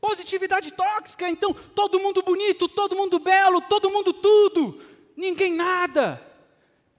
Positividade 0.00 0.72
tóxica, 0.72 1.28
então 1.28 1.52
todo 1.52 1.98
mundo 1.98 2.22
bonito, 2.22 2.68
todo 2.68 2.96
mundo 2.96 3.18
belo, 3.18 3.60
todo 3.62 3.90
mundo 3.90 4.12
tudo, 4.12 4.80
ninguém 5.16 5.54
nada. 5.54 6.22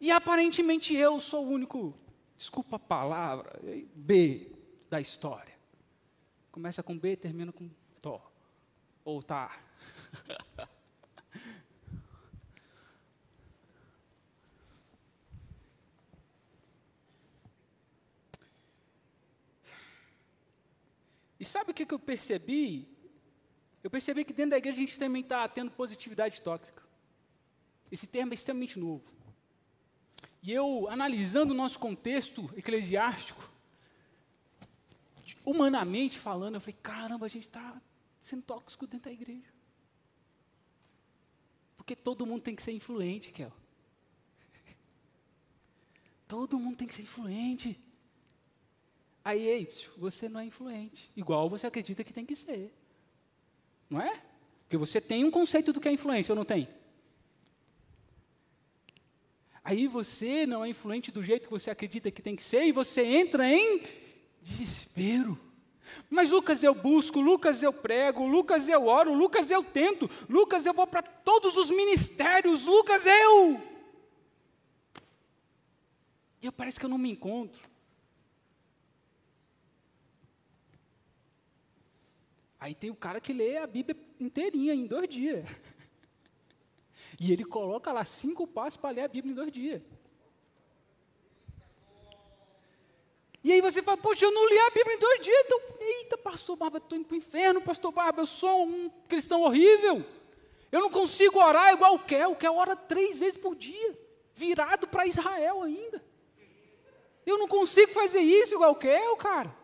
E 0.01 0.11
aparentemente 0.11 0.93
eu 0.93 1.19
sou 1.19 1.45
o 1.45 1.49
único, 1.49 1.93
desculpa 2.37 2.75
a 2.75 2.79
palavra, 2.79 3.59
B 3.95 4.51
da 4.89 4.99
história. 4.99 5.53
Começa 6.51 6.83
com 6.83 6.97
B, 6.97 7.15
termina 7.15 7.51
com 7.51 7.69
Tó. 8.01 8.21
Ou 9.05 9.21
tá. 9.21 9.59
E 21.39 21.45
sabe 21.45 21.71
o 21.71 21.73
que, 21.73 21.85
que 21.85 21.93
eu 21.93 21.99
percebi? 21.99 22.87
Eu 23.83 23.89
percebi 23.89 24.25
que 24.25 24.33
dentro 24.33 24.51
da 24.51 24.57
igreja 24.57 24.77
a 24.77 24.81
gente 24.81 24.99
também 24.99 25.21
está 25.21 25.47
tendo 25.47 25.71
positividade 25.71 26.41
tóxica. 26.41 26.83
Esse 27.91 28.05
termo 28.05 28.33
é 28.33 28.35
extremamente 28.35 28.77
novo. 28.77 29.03
E 30.41 30.51
eu, 30.51 30.87
analisando 30.89 31.53
o 31.53 31.57
nosso 31.57 31.79
contexto 31.79 32.49
eclesiástico, 32.55 33.49
humanamente 35.45 36.19
falando, 36.19 36.55
eu 36.55 36.61
falei: 36.61 36.77
caramba, 36.81 37.25
a 37.25 37.29
gente 37.29 37.43
está 37.43 37.81
sendo 38.19 38.43
tóxico 38.43 38.85
dentro 38.85 39.09
da 39.09 39.13
igreja. 39.13 39.53
Porque 41.77 41.95
todo 41.95 42.25
mundo 42.25 42.41
tem 42.41 42.55
que 42.55 42.61
ser 42.61 42.73
influente, 42.73 43.31
Kel. 43.31 43.51
Todo 46.27 46.59
mundo 46.59 46.77
tem 46.77 46.87
que 46.87 46.93
ser 46.93 47.01
influente. 47.01 47.79
Aí, 49.29 49.47
ei, 49.47 49.69
você 49.95 50.27
não 50.27 50.39
é 50.39 50.45
influente, 50.45 51.11
igual 51.15 51.47
você 51.47 51.67
acredita 51.67 52.03
que 52.03 52.11
tem 52.11 52.25
que 52.25 52.35
ser. 52.35 52.73
Não 53.87 54.01
é? 54.01 54.23
Porque 54.63 54.75
você 54.75 54.99
tem 54.99 55.23
um 55.23 55.29
conceito 55.29 55.71
do 55.71 55.79
que 55.79 55.87
é 55.87 55.91
influência, 55.91 56.31
ou 56.31 56.35
não 56.35 56.43
tem? 56.43 56.67
Aí 59.63 59.85
você 59.85 60.47
não 60.47 60.65
é 60.65 60.69
influente 60.69 61.11
do 61.11 61.21
jeito 61.21 61.43
que 61.43 61.51
você 61.51 61.69
acredita 61.69 62.09
que 62.09 62.23
tem 62.23 62.35
que 62.35 62.41
ser, 62.41 62.63
e 62.63 62.71
você 62.71 63.03
entra 63.03 63.47
em 63.47 63.83
desespero. 64.41 65.39
Mas 66.09 66.31
Lucas 66.31 66.63
eu 66.63 66.73
busco, 66.73 67.21
Lucas 67.21 67.61
eu 67.61 67.71
prego, 67.71 68.25
Lucas 68.25 68.67
eu 68.67 68.87
oro, 68.87 69.13
Lucas 69.13 69.51
eu 69.51 69.63
tento, 69.63 70.09
Lucas 70.27 70.65
eu 70.65 70.73
vou 70.73 70.87
para 70.87 71.03
todos 71.03 71.55
os 71.55 71.69
ministérios, 71.69 72.65
Lucas 72.65 73.05
eu. 73.05 73.61
E 76.41 76.47
eu 76.47 76.51
parece 76.51 76.79
que 76.79 76.85
eu 76.87 76.89
não 76.89 76.97
me 76.97 77.11
encontro. 77.11 77.68
Aí 82.59 82.75
tem 82.75 82.89
o 82.89 82.95
cara 82.95 83.21
que 83.21 83.31
lê 83.31 83.57
a 83.57 83.65
Bíblia 83.65 83.97
inteirinha 84.19 84.73
em 84.73 84.85
dois 84.85 85.07
dias. 85.07 85.47
E 87.19 87.31
ele 87.31 87.45
coloca 87.45 87.91
lá 87.91 88.03
cinco 88.03 88.45
passos 88.45 88.77
para 88.77 88.91
ler 88.91 89.01
a 89.01 89.07
Bíblia 89.07 89.31
em 89.31 89.35
dois 89.35 89.51
dias. 89.51 89.81
E 93.41 93.53
aí 93.53 93.61
você 93.61 93.81
fala, 93.81 93.97
poxa, 93.97 94.25
eu 94.25 94.31
não 94.31 94.49
li 94.49 94.59
a 94.59 94.69
Bíblia 94.69 94.95
em 94.95 94.99
dois 94.99 95.19
dias, 95.21 95.43
então, 95.45 95.61
eita, 95.79 96.17
pastor 96.17 96.57
Barba, 96.57 96.77
estou 96.77 96.97
indo 96.97 97.05
para 97.05 97.15
o 97.15 97.17
inferno, 97.17 97.61
pastor 97.61 97.91
Barba, 97.91 98.21
eu 98.21 98.25
sou 98.25 98.65
um 98.65 98.89
cristão 99.07 99.41
horrível. 99.41 100.05
Eu 100.71 100.81
não 100.81 100.89
consigo 100.89 101.39
orar 101.39 101.73
igual 101.73 101.95
o 101.95 101.99
Kel, 101.99 102.31
o 102.31 102.35
Kel 102.35 102.55
ora 102.55 102.75
três 102.75 103.17
vezes 103.17 103.39
por 103.39 103.55
dia, 103.55 103.97
virado 104.33 104.87
para 104.87 105.07
Israel 105.07 105.63
ainda. 105.63 106.03
Eu 107.25 107.37
não 107.37 107.47
consigo 107.47 107.93
fazer 107.93 108.19
isso 108.19 108.55
igual 108.55 108.71
o 108.71 108.75
Kel, 108.75 109.15
cara. 109.15 109.57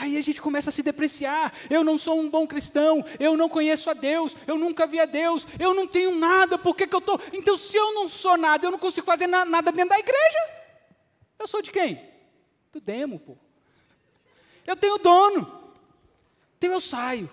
Aí 0.00 0.16
a 0.16 0.22
gente 0.22 0.40
começa 0.40 0.70
a 0.70 0.72
se 0.72 0.82
depreciar. 0.82 1.52
Eu 1.68 1.84
não 1.84 1.98
sou 1.98 2.18
um 2.18 2.30
bom 2.30 2.46
cristão, 2.46 3.04
eu 3.18 3.36
não 3.36 3.50
conheço 3.50 3.90
a 3.90 3.92
Deus, 3.92 4.34
eu 4.46 4.56
nunca 4.56 4.86
vi 4.86 4.98
a 4.98 5.04
Deus, 5.04 5.46
eu 5.58 5.74
não 5.74 5.86
tenho 5.86 6.16
nada, 6.16 6.56
por 6.56 6.74
que, 6.74 6.86
que 6.86 6.94
eu 6.94 7.00
estou. 7.00 7.20
Então, 7.34 7.54
se 7.54 7.76
eu 7.76 7.92
não 7.92 8.08
sou 8.08 8.38
nada, 8.38 8.66
eu 8.66 8.70
não 8.70 8.78
consigo 8.78 9.04
fazer 9.06 9.26
na, 9.26 9.44
nada 9.44 9.70
dentro 9.70 9.90
da 9.90 9.98
igreja. 9.98 10.38
Eu 11.38 11.46
sou 11.46 11.60
de 11.60 11.70
quem? 11.70 12.02
Do 12.72 12.80
demo, 12.80 13.20
pô. 13.20 13.36
Eu 14.66 14.74
tenho 14.74 14.96
dono. 14.96 15.72
Então 16.56 16.72
eu 16.72 16.80
saio. 16.80 17.30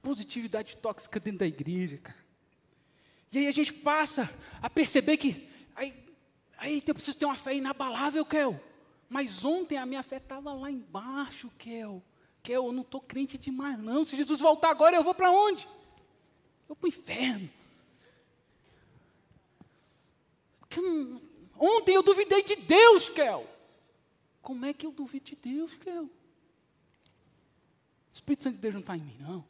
Positividade 0.00 0.78
tóxica 0.78 1.20
dentro 1.20 1.40
da 1.40 1.46
igreja, 1.46 1.98
cara. 1.98 2.18
E 3.30 3.36
aí 3.36 3.48
a 3.48 3.52
gente 3.52 3.74
passa 3.74 4.32
a 4.62 4.70
perceber 4.70 5.18
que. 5.18 5.46
Aí, 5.76 5.92
Aí 6.60 6.82
eu 6.86 6.94
preciso 6.94 7.16
ter 7.16 7.24
uma 7.24 7.36
fé 7.36 7.54
inabalável, 7.54 8.24
Kel. 8.24 8.60
Mas 9.08 9.46
ontem 9.46 9.78
a 9.78 9.86
minha 9.86 10.02
fé 10.02 10.18
estava 10.18 10.52
lá 10.52 10.70
embaixo, 10.70 11.50
Kel. 11.58 12.02
Kel, 12.42 12.66
eu 12.66 12.72
não 12.72 12.82
estou 12.82 13.00
crente 13.00 13.38
demais, 13.38 13.78
não. 13.78 14.04
Se 14.04 14.14
Jesus 14.14 14.40
voltar 14.40 14.70
agora, 14.70 14.94
eu 14.94 15.02
vou 15.02 15.14
para 15.14 15.32
onde? 15.32 15.66
Eu 16.68 16.76
para 16.76 16.84
o 16.84 16.88
inferno. 16.88 17.50
Ontem 21.58 21.94
eu 21.94 22.02
duvidei 22.02 22.42
de 22.42 22.56
Deus, 22.56 23.08
Kel. 23.08 23.48
Como 24.42 24.66
é 24.66 24.74
que 24.74 24.84
eu 24.84 24.92
duvido 24.92 25.24
de 25.24 25.36
Deus, 25.36 25.74
Kel? 25.76 26.04
O 26.04 26.10
Espírito 28.12 28.44
Santo 28.44 28.56
de 28.56 28.60
Deus 28.60 28.74
não 28.74 28.82
está 28.82 28.98
em 28.98 29.00
mim, 29.00 29.16
não. 29.18 29.42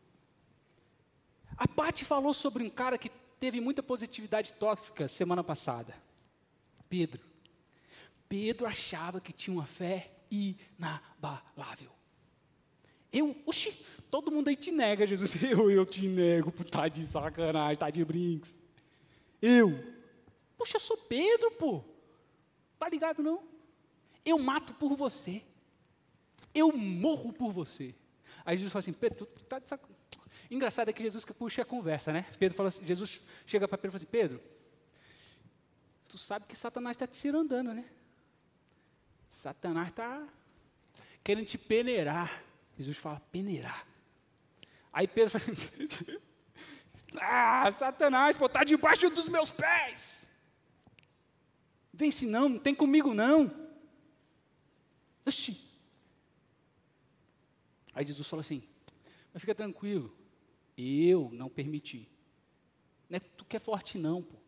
A 1.57 1.67
Paty 1.67 2.05
falou 2.05 2.33
sobre 2.33 2.63
um 2.63 2.71
cara 2.71 2.97
que 2.97 3.11
teve 3.41 3.61
muita 3.61 3.83
positividade 3.83 4.53
tóxica 4.53 5.09
semana 5.09 5.43
passada. 5.43 6.10
Pedro. 6.91 7.23
Pedro 8.29 8.67
achava 8.67 9.21
que 9.21 9.33
tinha 9.33 9.55
uma 9.55 9.65
fé 9.65 10.11
inabalável. 10.31 11.91
Eu, 13.13 13.35
oxi, 13.47 13.85
todo 14.11 14.31
mundo 14.31 14.49
aí 14.49 14.57
te 14.57 14.71
nega, 14.71 15.07
Jesus. 15.07 15.35
Eu, 15.43 15.71
eu 15.71 15.87
te 15.87 16.07
nego, 16.07 16.53
tá 16.65 16.87
de 16.89 17.05
sacanagem, 17.07 17.77
tá 17.77 17.91
de 17.91 18.05
brinks. 18.05 18.59
Eu, 19.43 19.83
poxa, 20.57 20.77
eu 20.77 20.81
sou 20.81 20.97
Pedro, 20.97 21.51
pô. 21.53 21.83
Tá 22.79 22.89
ligado 22.89 23.23
não? 23.23 23.43
Eu 24.25 24.39
mato 24.39 24.75
por 24.75 24.95
você. 24.97 25.43
Eu 26.55 26.73
morro 26.73 27.33
por 27.33 27.53
você. 27.53 27.95
Aí 28.45 28.57
Jesus 28.57 28.73
fala 28.73 28.81
assim, 28.81 28.93
Pedro, 28.93 29.27
tu 29.27 29.45
tá 29.45 29.59
de 29.59 29.69
sacanagem. 29.69 29.97
Engraçado 30.51 30.89
é 30.89 30.93
que 30.93 31.03
Jesus 31.03 31.25
que 31.25 31.33
puxa 31.33 31.63
a 31.63 31.65
conversa, 31.65 32.13
né? 32.13 32.27
Pedro 32.39 32.57
fala 32.57 32.69
assim, 32.69 32.85
Jesus 32.85 33.21
chega 33.47 33.67
para 33.67 33.79
Pedro 33.79 33.97
e 33.97 33.99
fala 33.99 34.03
assim, 34.03 34.11
Pedro, 34.11 34.41
tu 36.11 36.19
sabe 36.19 36.45
que 36.47 36.57
Satanás 36.57 36.97
está 36.97 37.07
te 37.07 37.17
cirandando, 37.17 37.73
né? 37.73 37.89
Satanás 39.29 39.91
está 39.91 40.27
querendo 41.23 41.47
te 41.47 41.57
peneirar. 41.57 42.43
Jesus 42.77 42.97
fala, 42.97 43.21
peneirar. 43.31 43.87
Aí 44.93 45.07
Pedro 45.07 45.39
fala, 45.39 45.45
ah, 47.23 47.71
Satanás, 47.71 48.37
pô, 48.37 48.47
está 48.47 48.65
debaixo 48.65 49.09
dos 49.09 49.29
meus 49.29 49.53
pés. 49.53 50.27
Vence 51.93 52.27
não, 52.27 52.49
não 52.49 52.59
tem 52.59 52.75
comigo 52.75 53.15
não. 53.15 53.71
Oxi. 55.25 55.65
Aí 57.95 58.05
Jesus 58.05 58.27
fala 58.27 58.41
assim, 58.41 58.65
mas 59.33 59.41
fica 59.41 59.55
tranquilo, 59.55 60.13
eu 60.77 61.31
não 61.33 61.49
permiti. 61.49 62.11
Não 63.09 63.17
é 63.17 63.21
tu 63.21 63.45
que 63.45 63.57
é 63.57 63.61
forte 63.61 63.97
não, 63.97 64.23
pô. 64.23 64.40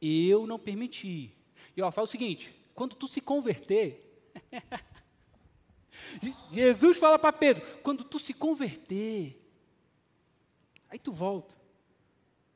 Eu 0.00 0.46
não 0.46 0.58
permiti. 0.58 1.32
E 1.76 1.82
ó, 1.82 1.90
fala 1.90 2.04
o 2.04 2.10
seguinte: 2.10 2.54
quando 2.74 2.94
tu 2.94 3.08
se 3.08 3.20
converter, 3.20 4.22
Jesus 6.52 6.96
fala 6.96 7.18
para 7.18 7.32
Pedro: 7.32 7.64
quando 7.82 8.04
tu 8.04 8.18
se 8.18 8.32
converter, 8.32 9.40
aí 10.88 10.98
tu 10.98 11.12
volta. 11.12 11.54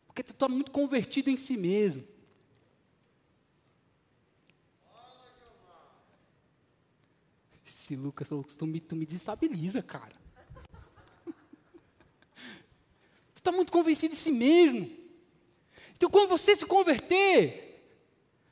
Porque 0.06 0.22
tu 0.22 0.32
está 0.32 0.48
muito 0.48 0.70
convertido 0.70 1.30
em 1.30 1.36
si 1.36 1.56
mesmo. 1.56 2.06
Esse 7.66 7.96
Lucas, 7.96 8.28
tu 8.58 8.66
me, 8.66 8.78
tu 8.80 8.94
me 8.94 9.06
desestabiliza, 9.06 9.82
cara. 9.82 10.14
tu 13.34 13.38
está 13.38 13.50
muito 13.50 13.72
convencido 13.72 14.14
em 14.14 14.18
si 14.18 14.30
mesmo. 14.30 15.01
Então, 16.02 16.10
quando 16.10 16.30
você 16.30 16.56
se 16.56 16.66
converter, 16.66 17.80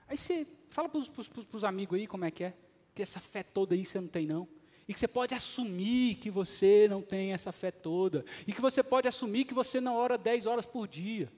aí 0.07 0.17
você 0.17 0.47
fala 0.69 0.89
para 0.89 1.01
os 1.01 1.65
amigos 1.65 1.99
aí 1.99 2.07
como 2.07 2.25
é 2.25 2.31
que 2.31 2.45
é, 2.45 2.55
que 2.95 3.03
essa 3.03 3.19
fé 3.19 3.43
toda 3.43 3.75
aí 3.75 3.85
você 3.85 4.01
não 4.01 4.07
tem 4.07 4.25
não. 4.25 4.47
E 4.87 4.95
que 4.95 5.01
você 5.01 5.09
pode 5.09 5.35
assumir 5.35 6.15
que 6.15 6.31
você 6.31 6.87
não 6.89 7.03
tem 7.03 7.33
essa 7.33 7.51
fé 7.51 7.73
toda. 7.73 8.25
E 8.47 8.53
que 8.53 8.61
você 8.61 8.85
pode 8.85 9.09
assumir 9.09 9.47
que 9.47 9.53
você 9.53 9.81
não 9.81 9.97
ora 9.97 10.17
10 10.17 10.47
horas 10.47 10.65
por 10.65 10.87
dia. 10.87 11.29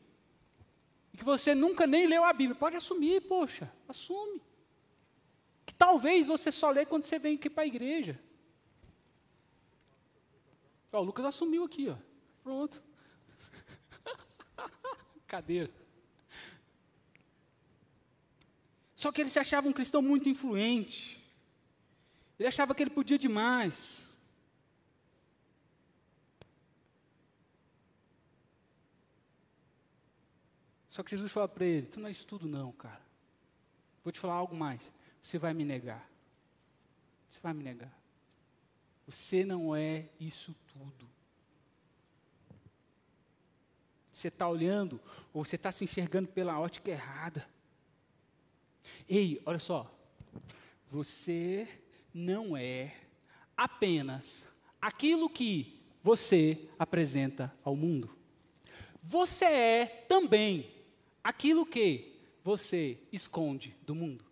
E 1.15 1.17
que 1.17 1.25
você 1.25 1.55
nunca 1.55 1.87
nem 1.87 2.07
leu 2.07 2.25
a 2.25 2.33
Bíblia. 2.35 2.59
Pode 2.61 2.77
assumir, 2.77 3.23
poxa, 3.23 3.73
assume. 3.89 4.43
Que 5.65 5.73
talvez 5.73 6.27
você 6.27 6.53
só 6.53 6.71
lê 6.71 6.85
quando 6.85 7.07
você 7.07 7.19
vem 7.19 7.37
aqui 7.37 7.49
para 7.49 7.63
a 7.63 7.67
igreja. 7.67 8.21
Ó, 10.93 11.01
o 11.01 11.05
Lucas 11.05 11.25
assumiu 11.25 11.65
aqui, 11.65 11.89
ó. 11.89 11.97
Pronto. 12.43 12.83
Cadeira. 15.27 15.81
Só 19.03 19.11
que 19.11 19.21
ele 19.21 19.31
se 19.31 19.41
achava 19.41 19.69
um 19.69 19.73
cristão 19.73 20.01
muito 20.01 20.29
influente. 20.29 21.21
Ele 22.39 22.47
achava 22.47 22.73
que 22.73 22.81
ele 22.81 22.91
podia 22.91 23.19
demais. 23.19 24.15
Só 30.89 31.03
que 31.03 31.11
Jesus 31.11 31.33
fala 31.33 31.49
para 31.49 31.65
ele: 31.65 31.89
Tu 31.89 31.99
não 31.99 32.09
é 32.09 32.13
tudo, 32.15 32.47
não, 32.47 32.71
cara. 32.71 33.03
Vou 34.05 34.13
te 34.13 34.21
falar 34.21 34.35
algo 34.35 34.55
mais. 34.55 34.93
Você 35.21 35.37
vai 35.37 35.53
me 35.53 35.65
negar. 35.65 36.09
Você 37.29 37.41
vai 37.41 37.53
me 37.53 37.65
negar. 37.65 37.93
Você 39.05 39.45
não 39.45 39.75
é 39.75 40.09
isso 40.21 40.55
tudo. 40.73 41.11
Você 44.13 44.29
está 44.29 44.49
olhando, 44.49 45.01
ou 45.33 45.45
você 45.45 45.57
está 45.57 45.73
se 45.73 45.83
enxergando 45.83 46.29
pela 46.29 46.61
ótica 46.61 46.89
errada. 46.89 47.51
Ei, 49.09 49.41
olha 49.45 49.59
só. 49.59 49.93
Você 50.89 51.69
não 52.13 52.57
é 52.57 52.95
apenas 53.57 54.49
aquilo 54.81 55.29
que 55.29 55.81
você 56.03 56.69
apresenta 56.79 57.55
ao 57.65 57.77
mundo. 57.77 58.15
Você 59.03 59.45
é 59.45 59.87
também 59.87 60.71
aquilo 61.23 61.65
que 61.65 62.21
você 62.43 62.99
esconde 63.13 63.75
do 63.87 63.95
mundo. 63.95 64.25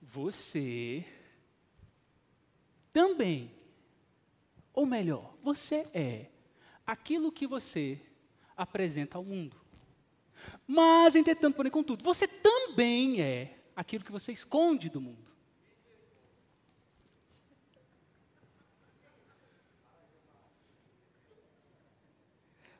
Você 0.00 1.04
também, 2.92 3.50
ou 4.72 4.86
melhor, 4.86 5.34
você 5.42 5.88
é 5.92 6.26
aquilo 6.86 7.32
que 7.32 7.46
você 7.46 8.00
apresenta 8.56 9.18
ao 9.18 9.24
mundo. 9.24 9.63
Mas, 10.66 11.14
entretanto, 11.14 11.54
porém, 11.54 11.70
contudo, 11.70 12.02
você 12.02 12.26
também 12.26 13.20
é 13.20 13.58
aquilo 13.76 14.04
que 14.04 14.12
você 14.12 14.32
esconde 14.32 14.88
do 14.88 15.00
mundo. 15.00 15.32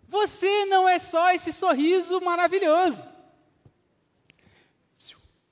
Você 0.09 0.65
não 0.67 0.89
é 0.89 0.99
só 0.99 1.33
esse 1.33 1.53
sorriso 1.53 2.21
maravilhoso. 2.21 3.03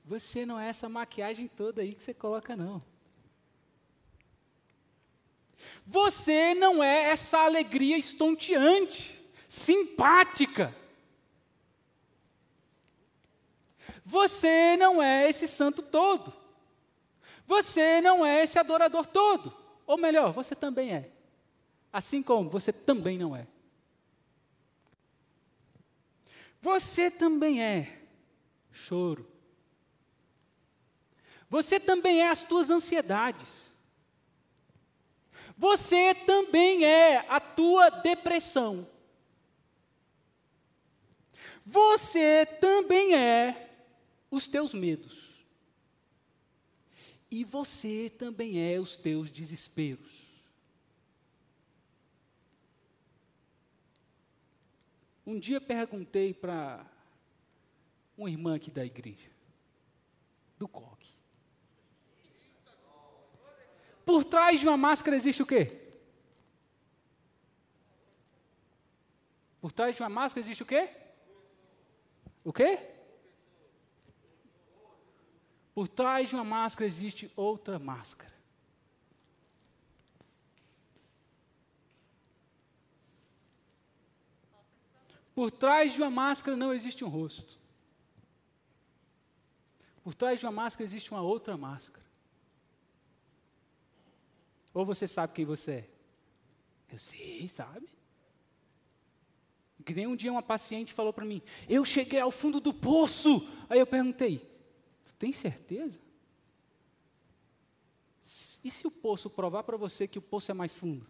Você 0.04 0.46
não 0.46 0.58
é 0.58 0.68
essa 0.68 0.88
maquiagem 0.88 1.48
toda 1.48 1.82
aí 1.82 1.94
que 1.94 2.02
você 2.02 2.14
coloca, 2.14 2.54
não. 2.54 2.82
Você 5.86 6.54
não 6.54 6.82
é 6.82 7.10
essa 7.10 7.38
alegria 7.38 7.96
estonteante, 7.96 9.20
simpática. 9.48 10.74
Você 14.04 14.76
não 14.76 15.02
é 15.02 15.28
esse 15.28 15.46
santo 15.46 15.82
todo. 15.82 16.32
Você 17.46 18.00
não 18.00 18.24
é 18.24 18.42
esse 18.42 18.58
adorador 18.58 19.06
todo. 19.06 19.54
Ou 19.86 19.96
melhor, 19.96 20.32
você 20.32 20.54
também 20.54 20.94
é. 20.94 21.10
Assim 21.92 22.22
como 22.22 22.48
você 22.48 22.72
também 22.72 23.18
não 23.18 23.36
é. 23.36 23.46
Você 26.60 27.10
também 27.10 27.62
é 27.62 28.00
choro. 28.70 29.28
Você 31.50 31.78
também 31.78 32.22
é 32.22 32.30
as 32.30 32.42
tuas 32.42 32.70
ansiedades. 32.70 33.72
Você 35.56 36.14
também 36.14 36.84
é 36.84 37.26
a 37.28 37.38
tua 37.38 37.90
depressão. 37.90 38.88
Você 41.64 42.46
também 42.60 43.14
é 43.14 43.71
os 44.32 44.46
teus 44.46 44.72
medos. 44.72 45.44
E 47.30 47.44
você 47.44 48.08
também 48.08 48.58
é 48.58 48.80
os 48.80 48.96
teus 48.96 49.30
desesperos. 49.30 50.26
Um 55.26 55.38
dia 55.38 55.60
perguntei 55.60 56.32
para 56.32 56.84
uma 58.16 58.30
irmã 58.30 58.56
aqui 58.56 58.70
da 58.70 58.84
igreja, 58.84 59.30
do 60.58 60.66
coque. 60.66 61.12
Por 64.04 64.24
trás 64.24 64.58
de 64.58 64.66
uma 64.66 64.78
máscara 64.78 65.16
existe 65.16 65.42
o 65.42 65.46
quê? 65.46 65.78
Por 69.60 69.70
trás 69.70 69.94
de 69.94 70.02
uma 70.02 70.08
máscara 70.08 70.44
existe 70.44 70.62
o 70.62 70.66
quê? 70.66 70.90
O 72.42 72.52
quê? 72.52 72.91
Por 75.74 75.88
trás 75.88 76.28
de 76.28 76.34
uma 76.34 76.44
máscara 76.44 76.86
existe 76.86 77.32
outra 77.34 77.78
máscara. 77.78 78.32
Por 85.34 85.50
trás 85.50 85.94
de 85.94 86.02
uma 86.02 86.10
máscara 86.10 86.56
não 86.56 86.74
existe 86.74 87.04
um 87.04 87.08
rosto. 87.08 87.58
Por 90.04 90.14
trás 90.14 90.40
de 90.40 90.46
uma 90.46 90.52
máscara 90.52 90.84
existe 90.84 91.10
uma 91.10 91.22
outra 91.22 91.56
máscara. 91.56 92.04
Ou 94.74 94.84
você 94.84 95.06
sabe 95.06 95.32
quem 95.32 95.44
você 95.44 95.70
é? 95.72 95.90
Eu 96.90 96.98
sei, 96.98 97.48
sabe? 97.48 97.88
Que 99.84 99.94
nem 99.94 100.06
um 100.06 100.14
dia 100.14 100.30
uma 100.30 100.42
paciente 100.42 100.92
falou 100.92 101.12
para 101.12 101.24
mim: 101.24 101.42
Eu 101.68 101.84
cheguei 101.84 102.20
ao 102.20 102.30
fundo 102.30 102.60
do 102.60 102.72
poço. 102.72 103.48
Aí 103.68 103.78
eu 103.78 103.86
perguntei: 103.86 104.51
tem 105.22 105.32
certeza? 105.32 106.00
E 108.64 108.68
se 108.68 108.88
o 108.88 108.90
poço 108.90 109.30
provar 109.30 109.62
para 109.62 109.76
você 109.76 110.08
que 110.08 110.18
o 110.18 110.22
poço 110.22 110.50
é 110.50 110.54
mais 110.54 110.74
fundo? 110.74 111.06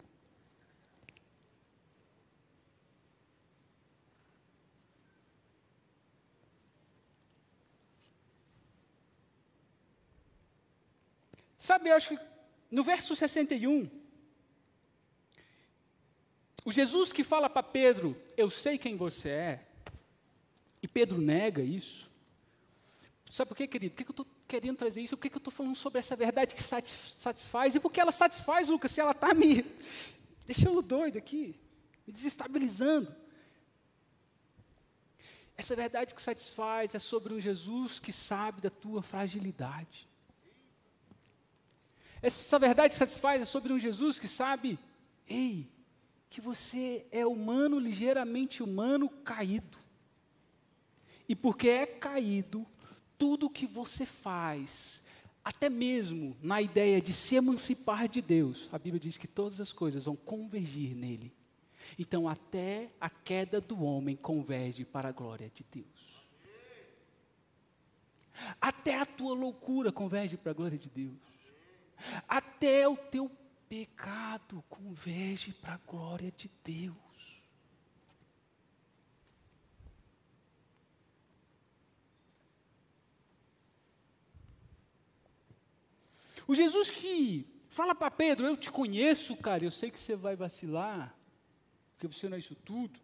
Sabe, 11.57 11.89
eu 11.89 11.97
acho 11.97 12.11
que 12.11 12.19
no 12.71 12.85
verso 12.85 13.17
61, 13.17 13.89
o 16.67 16.71
Jesus 16.71 17.11
que 17.15 17.25
fala 17.25 17.49
para 17.49 17.63
Pedro, 17.63 18.15
eu 18.37 18.51
sei 18.51 18.77
quem 18.77 18.95
você 18.95 19.31
é, 19.31 19.67
e 20.83 20.87
Pedro 20.87 21.17
nega 21.17 21.63
isso. 21.63 22.12
Sabe 23.33 23.49
por 23.49 23.57
quê, 23.57 23.67
querido? 23.67 23.95
Por 23.95 24.05
que, 24.05 24.11
eu 24.11 24.13
estou 24.13 24.27
querendo 24.47 24.77
trazer 24.77 25.01
isso? 25.01 25.17
Por 25.17 25.23
que, 25.23 25.35
eu 25.35 25.39
estou 25.39 25.51
falando 25.51 25.75
sobre 25.75 25.99
essa 25.99 26.15
verdade 26.15 26.55
que 26.55 26.63
satisfaz? 26.63 27.75
E 27.75 27.81
por 27.81 27.91
que 27.91 27.99
ela 27.99 28.13
satisfaz, 28.13 28.69
Lucas, 28.69 28.91
se 28.91 29.01
ela 29.01 29.13
está 29.13 29.33
me 29.33 29.65
deixando 30.45 30.83
doido 30.83 31.17
aqui, 31.17 31.59
me 32.07 32.13
desestabilizando? 32.13 33.17
Essa 35.57 35.75
verdade 35.75 36.15
que 36.15 36.21
satisfaz 36.21 36.95
é 36.95 36.99
sobre 36.99 37.33
um 37.33 37.41
Jesus 37.41 37.99
que 37.99 38.13
sabe 38.13 38.61
da 38.61 38.69
tua 38.69 39.03
fragilidade. 39.03 40.07
Essa 42.21 42.59
verdade 42.59 42.93
que 42.93 42.99
satisfaz 42.99 43.41
é 43.41 43.47
sobre 43.47 43.73
um 43.73 43.79
Jesus 43.79 44.19
que 44.19 44.29
sabe, 44.29 44.79
ei, 45.27 45.73
que 46.29 46.43
você 46.43 47.07
é 47.11 47.27
humano, 47.27 47.79
ligeiramente 47.79 48.63
humano, 48.63 49.09
caído. 49.09 49.79
E 51.27 51.35
porque 51.35 51.71
é 51.71 51.87
caído, 51.87 52.67
tudo 53.23 53.49
que 53.49 53.67
você 53.67 54.05
faz, 54.05 55.01
até 55.45 55.71
mesmo 55.71 56.37
na 56.43 56.61
ideia 56.61 57.01
de 57.01 57.13
se 57.13 57.37
emancipar 57.37 58.09
de 58.09 58.21
Deus, 58.21 58.69
a 58.73 58.79
Bíblia 58.81 58.99
diz 58.99 59.17
que 59.17 59.29
todas 59.29 59.61
as 59.61 59.73
coisas 59.73 60.07
vão 60.07 60.17
convergir 60.17 60.97
nele. 60.97 61.33
Então, 61.97 62.29
até 62.29 62.91
a 63.01 63.09
queda 63.09 63.61
do 63.61 63.81
homem 63.85 64.17
converge 64.17 64.85
para 64.85 65.11
a 65.11 65.13
glória 65.13 65.49
de 65.55 65.65
Deus. 65.73 66.27
Até 68.61 68.99
a 68.99 69.07
tua 69.07 69.37
loucura 69.37 69.93
converge 69.93 70.37
para 70.37 70.51
a 70.51 70.55
glória 70.55 70.77
de 70.77 70.91
Deus. 70.91 71.15
Até 72.27 72.89
o 72.89 72.97
teu 72.97 73.31
pecado 73.69 74.65
converge 74.69 75.53
para 75.53 75.75
a 75.75 75.81
glória 75.87 76.33
de 76.37 76.51
Deus. 76.65 76.97
O 86.53 86.55
Jesus 86.55 86.91
que 86.91 87.47
fala 87.71 87.95
para 87.95 88.11
Pedro: 88.11 88.47
Eu 88.47 88.59
te 88.59 88.71
conheço, 88.71 89.35
cara, 89.39 89.65
eu 89.65 89.71
sei 89.71 89.91
que 89.91 89.99
você 89.99 90.15
vai 90.15 90.37
vacilar, 90.37 91.17
porque 91.95 92.07
você 92.07 92.29
não 92.29 92.37
é 92.37 92.41
isso 92.41 92.55
tudo. 92.55 93.01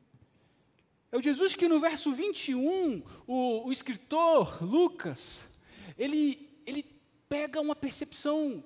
É 1.11 1.17
o 1.17 1.23
Jesus 1.23 1.55
que 1.55 1.67
no 1.67 1.81
verso 1.81 2.13
21, 2.13 3.03
o, 3.27 3.67
o 3.67 3.73
escritor 3.73 4.63
Lucas, 4.63 5.49
ele, 5.97 6.61
ele 6.67 6.85
pega 7.27 7.59
uma 7.59 7.75
percepção 7.75 8.63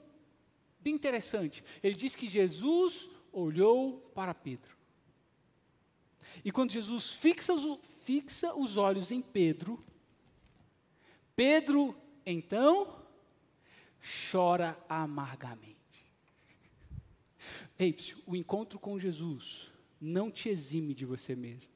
bem 0.80 0.94
interessante. 0.96 1.62
Ele 1.80 1.94
diz 1.94 2.16
que 2.16 2.28
Jesus 2.28 3.08
olhou 3.30 4.10
para 4.12 4.34
Pedro. 4.34 4.76
E 6.44 6.50
quando 6.50 6.72
Jesus 6.72 7.12
fixa 7.12 7.54
os, 7.54 7.78
fixa 8.02 8.52
os 8.52 8.76
olhos 8.76 9.12
em 9.12 9.22
Pedro, 9.22 9.80
Pedro 11.36 11.96
então 12.26 13.00
chora 14.30 14.78
amargamente. 14.88 15.76
Ei, 17.78 17.96
o 18.26 18.36
encontro 18.36 18.78
com 18.78 18.98
Jesus 18.98 19.70
não 20.00 20.30
te 20.30 20.48
exime 20.48 20.94
de 20.94 21.04
você 21.04 21.34
mesmo. 21.34 21.72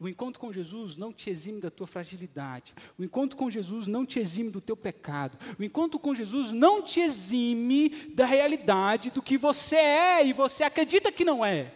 O 0.00 0.08
encontro 0.08 0.40
com 0.40 0.52
Jesus 0.52 0.96
não 0.96 1.12
te 1.12 1.30
exime 1.30 1.60
da 1.60 1.70
tua 1.70 1.86
fragilidade. 1.86 2.74
O 2.98 3.04
encontro 3.04 3.36
com 3.36 3.50
Jesus 3.50 3.86
não 3.86 4.04
te 4.04 4.18
exime 4.18 4.50
do 4.50 4.60
teu 4.60 4.76
pecado. 4.76 5.38
O 5.58 5.62
encontro 5.62 5.98
com 5.98 6.14
Jesus 6.14 6.50
não 6.50 6.82
te 6.82 7.00
exime 7.00 7.90
da 8.14 8.26
realidade 8.26 9.10
do 9.10 9.22
que 9.22 9.38
você 9.38 9.76
é 9.76 10.26
e 10.26 10.32
você 10.32 10.64
acredita 10.64 11.12
que 11.12 11.24
não 11.24 11.44
é. 11.44 11.74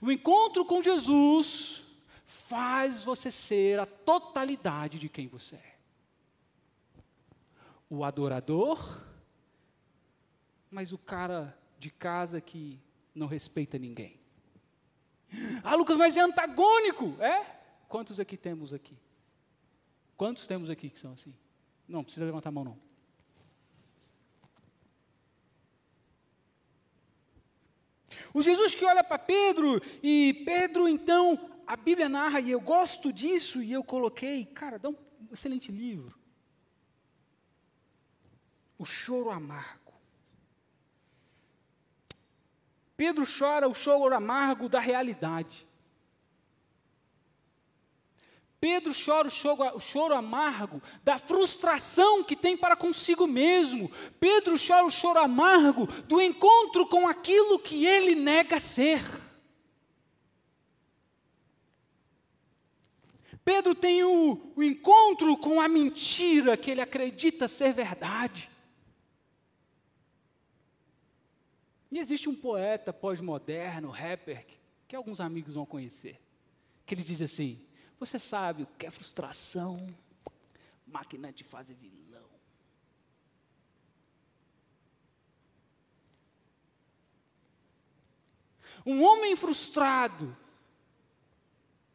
O 0.00 0.10
encontro 0.10 0.64
com 0.64 0.82
Jesus 0.82 1.84
faz 2.26 3.04
você 3.04 3.30
ser 3.30 3.80
a 3.80 3.86
totalidade 3.86 4.98
de 4.98 5.08
quem 5.08 5.26
você 5.26 5.56
é. 5.56 5.74
O 7.90 8.04
adorador, 8.04 9.03
mas 10.74 10.92
o 10.92 10.98
cara 10.98 11.56
de 11.78 11.88
casa 11.88 12.40
que 12.40 12.80
não 13.14 13.28
respeita 13.28 13.78
ninguém. 13.78 14.18
Ah, 15.62 15.76
Lucas, 15.76 15.96
mas 15.96 16.16
é 16.16 16.20
antagônico. 16.20 17.16
É? 17.22 17.44
Quantos 17.88 18.18
aqui 18.18 18.36
temos 18.36 18.74
aqui? 18.74 18.98
Quantos 20.16 20.48
temos 20.48 20.68
aqui 20.68 20.90
que 20.90 20.98
são 20.98 21.12
assim? 21.12 21.32
Não, 21.86 22.02
precisa 22.02 22.26
levantar 22.26 22.48
a 22.48 22.52
mão 22.52 22.64
não. 22.64 22.78
O 28.32 28.42
Jesus 28.42 28.74
que 28.74 28.84
olha 28.84 29.04
para 29.04 29.16
Pedro, 29.16 29.80
e 30.02 30.42
Pedro 30.44 30.88
então, 30.88 31.62
a 31.68 31.76
Bíblia 31.76 32.08
narra, 32.08 32.40
e 32.40 32.50
eu 32.50 32.60
gosto 32.60 33.12
disso, 33.12 33.62
e 33.62 33.70
eu 33.70 33.84
coloquei, 33.84 34.44
cara, 34.46 34.76
dá 34.76 34.88
um 34.88 34.96
excelente 35.32 35.70
livro. 35.70 36.18
O 38.76 38.84
choro 38.84 39.30
amargo. 39.30 39.83
Pedro 42.96 43.24
chora 43.26 43.68
o 43.68 43.74
choro 43.74 44.14
amargo 44.14 44.68
da 44.68 44.78
realidade. 44.78 45.66
Pedro 48.60 48.94
chora 48.94 49.28
o 49.28 49.30
choro, 49.30 49.76
o 49.76 49.78
choro, 49.78 50.14
amargo 50.14 50.80
da 51.02 51.18
frustração 51.18 52.24
que 52.24 52.34
tem 52.34 52.56
para 52.56 52.74
consigo 52.74 53.26
mesmo. 53.26 53.90
Pedro 54.18 54.56
chora 54.56 54.86
o 54.86 54.90
choro 54.90 55.18
amargo 55.18 55.86
do 56.04 56.18
encontro 56.20 56.86
com 56.86 57.06
aquilo 57.06 57.58
que 57.58 57.84
ele 57.84 58.14
nega 58.14 58.58
ser. 58.58 59.02
Pedro 63.44 63.74
tem 63.74 64.02
o, 64.02 64.52
o 64.56 64.62
encontro 64.62 65.36
com 65.36 65.60
a 65.60 65.68
mentira 65.68 66.56
que 66.56 66.70
ele 66.70 66.80
acredita 66.80 67.46
ser 67.46 67.74
verdade. 67.74 68.53
E 71.94 71.98
existe 72.00 72.28
um 72.28 72.34
poeta 72.34 72.92
pós-moderno, 72.92 73.88
rapper, 73.88 74.44
que, 74.44 74.58
que 74.88 74.96
alguns 74.96 75.20
amigos 75.20 75.54
vão 75.54 75.64
conhecer, 75.64 76.20
que 76.84 76.92
ele 76.92 77.04
diz 77.04 77.22
assim: 77.22 77.64
Você 78.00 78.18
sabe 78.18 78.64
o 78.64 78.66
que 78.66 78.84
é 78.84 78.90
frustração? 78.90 79.94
Máquina 80.84 81.32
de 81.32 81.44
fazer 81.44 81.74
vilão. 81.74 82.28
Um 88.84 89.00
homem 89.04 89.36
frustrado 89.36 90.36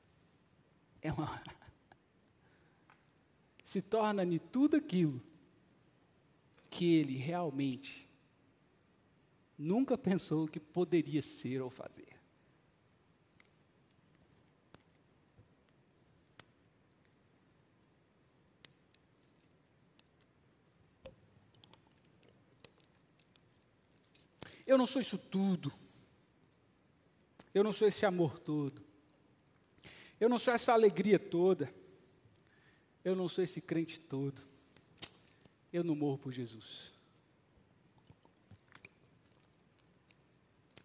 é 1.03 1.11
uma 1.11 1.43
se 3.65 3.81
torna 3.81 4.25
de 4.25 4.39
tudo 4.39 4.77
aquilo 4.77 5.21
que 6.69 6.95
ele 6.95 7.17
realmente 7.17 8.08
nunca 9.59 9.97
pensou 9.97 10.47
que 10.47 10.57
poderia 10.57 11.21
ser 11.21 11.61
ou 11.61 11.69
fazer. 11.69 12.17
Eu 24.65 24.77
não 24.77 24.85
sou 24.85 25.01
isso 25.01 25.17
tudo. 25.17 25.73
Eu 27.53 27.63
não 27.63 27.73
sou 27.73 27.87
esse 27.87 28.05
amor 28.05 28.39
todo. 28.39 28.81
Eu 30.19 30.29
não 30.29 30.39
sou 30.39 30.53
essa 30.53 30.71
alegria 30.71 31.19
toda. 31.19 31.73
Eu 33.03 33.15
não 33.15 33.27
sou 33.27 33.43
esse 33.43 33.59
crente 33.59 33.99
todo. 33.99 34.47
Eu 35.73 35.83
não 35.83 35.95
morro 35.95 36.19
por 36.19 36.31
Jesus. 36.31 36.98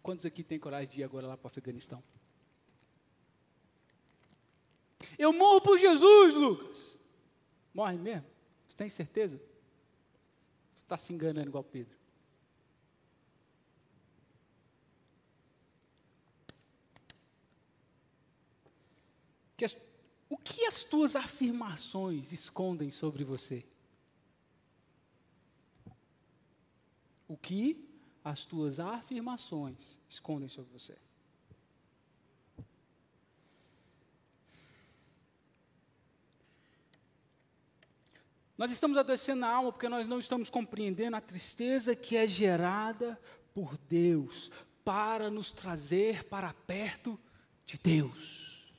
Quantos 0.05 0.27
aqui 0.27 0.45
têm 0.45 0.59
coragem 0.59 0.89
de 0.89 1.01
ir 1.01 1.03
agora 1.05 1.27
lá 1.27 1.35
para 1.35 1.47
o 1.47 1.51
Afeganistão? 1.51 2.05
Eu 5.19 5.33
morro 5.33 5.63
por 5.63 5.79
Jesus, 5.79 6.35
Lucas. 6.35 6.97
Morre 7.73 7.97
mesmo? 7.97 8.27
Tu 8.69 8.77
tem 8.77 8.91
certeza? 8.91 9.39
Tu 10.77 10.83
está 10.83 10.99
se 10.99 11.11
enganando 11.13 11.49
igual 11.49 11.65
Pedro. 11.65 12.05
O 20.29 20.37
que 20.37 20.67
as 20.67 20.83
tuas 20.83 21.15
afirmações 21.15 22.33
escondem 22.33 22.91
sobre 22.91 23.23
você? 23.23 23.65
O 27.29 27.37
que 27.37 27.89
as 28.25 28.45
tuas 28.45 28.81
afirmações 28.81 29.99
escondem 30.09 30.49
sobre 30.49 30.73
você? 30.73 30.97
Nós 38.57 38.71
estamos 38.71 38.97
adoecendo 38.97 39.45
a 39.45 39.49
alma 39.49 39.73
porque 39.73 39.89
nós 39.89 40.09
não 40.09 40.19
estamos 40.19 40.49
compreendendo 40.49 41.17
a 41.17 41.21
tristeza 41.21 41.95
que 41.95 42.17
é 42.17 42.27
gerada 42.27 43.21
por 43.53 43.77
Deus 43.89 44.51
para 44.85 45.29
nos 45.29 45.53
trazer 45.53 46.25
para 46.25 46.53
perto 46.53 47.19
de 47.67 47.79
Deus. 47.79 48.73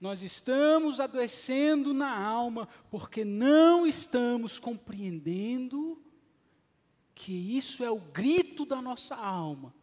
Nós 0.00 0.22
estamos 0.22 1.00
adoecendo 1.00 1.94
na 1.94 2.14
alma 2.14 2.68
porque 2.90 3.24
não 3.24 3.86
estamos 3.86 4.58
compreendendo 4.58 6.02
que 7.16 7.32
isso 7.32 7.82
é 7.82 7.90
o 7.90 7.98
grito 7.98 8.66
da 8.66 8.80
nossa 8.80 9.16
alma, 9.16 9.74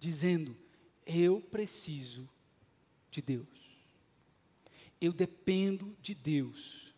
dizendo: 0.00 0.54
Eu 1.06 1.40
preciso 1.40 2.28
de 3.08 3.22
Deus, 3.22 3.46
eu 5.00 5.12
dependo 5.12 5.96
de 6.02 6.12
Deus, 6.12 6.92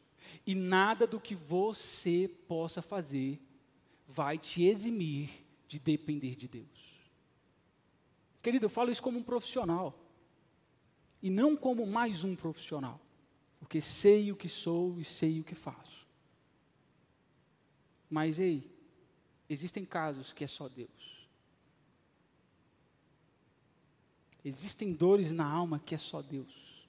e 0.47 0.55
nada 0.55 1.07
do 1.07 1.21
que 1.21 1.35
você 1.35 2.29
possa 2.49 2.81
fazer 2.81 3.39
vai 4.09 4.39
te 4.39 4.65
eximir 4.65 5.31
de 5.69 5.79
depender 5.79 6.35
de 6.35 6.49
Deus. 6.49 6.67
Querido, 8.43 8.65
eu 8.65 8.71
falo 8.71 8.91
isso 8.91 9.03
como 9.03 9.19
um 9.19 9.23
profissional 9.23 9.97
e 11.23 11.29
não 11.31 11.55
como 11.57 11.87
mais 11.87 12.25
um 12.25 12.35
profissional, 12.35 12.99
porque 13.61 13.83
sei 13.83 14.33
o 14.33 14.37
que 14.37 14.49
sou 14.49 14.99
e 14.99 15.05
sei 15.05 15.41
o 15.41 15.45
que 15.45 15.55
faço. 15.55 16.02
Mas 18.13 18.39
ei, 18.39 18.71
existem 19.49 19.87
casos 19.87 20.35
que 20.35 20.45
é 20.45 20.47
só 20.47 20.69
Deus. 20.69 21.27
Existem 24.45 24.93
dores 24.93 25.33
na 25.33 25.47
alma 25.47 25.81
que 25.81 25.95
é 25.95 25.99
só 25.99 26.21
Deus. 26.21 26.87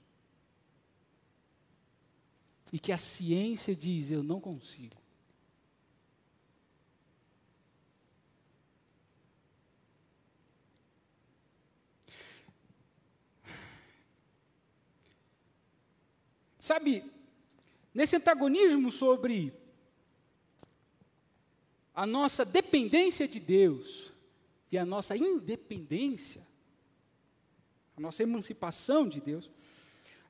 E 2.70 2.78
que 2.78 2.92
a 2.92 2.98
ciência 2.98 3.74
diz: 3.74 4.10
eu 4.10 4.22
não 4.22 4.38
consigo. 4.38 4.96
Sabe, 16.60 17.10
nesse 17.94 18.14
antagonismo 18.14 18.92
sobre 18.92 19.63
a 21.94 22.06
nossa 22.06 22.44
dependência 22.44 23.28
de 23.28 23.38
Deus 23.38 24.12
e 24.70 24.76
a 24.76 24.84
nossa 24.84 25.16
independência, 25.16 26.44
a 27.96 28.00
nossa 28.00 28.22
emancipação 28.22 29.08
de 29.08 29.20
Deus, 29.20 29.50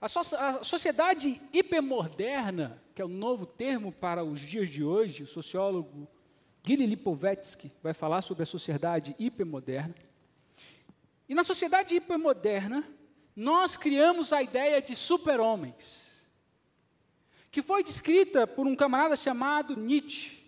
a, 0.01 0.09
so 0.09 0.21
a 0.37 0.63
sociedade 0.63 1.41
hipermoderna, 1.53 2.83
que 2.95 3.01
é 3.01 3.05
o 3.05 3.09
novo 3.09 3.47
termo 3.47 3.91
para 3.91 4.23
os 4.23 4.41
dias 4.41 4.69
de 4.69 4.85
hoje, 4.85 5.23
o 5.23 5.27
sociólogo 5.27 6.07
Gili 6.63 6.87
Lipovetsky 6.87 7.71
vai 7.83 7.95
falar 7.95 8.23
sobre 8.23 8.43
a 8.43 8.47
sociedade 8.47 9.17
hipermoderna. 9.19 9.95
E 11.27 11.35
na 11.35 11.43
sociedade 11.43 11.95
hipermoderna, 11.95 12.87
nós 13.35 13.77
criamos 13.77 14.33
a 14.33 14.43
ideia 14.43 14.81
de 14.83 14.95
super-homens 14.95 16.05
que 17.51 17.63
foi 17.63 17.85
descrita 17.85 18.49
por 18.49 18.67
um 18.67 18.75
camarada 18.75 19.17
chamado 19.17 19.77
Nietzsche, 19.77 20.44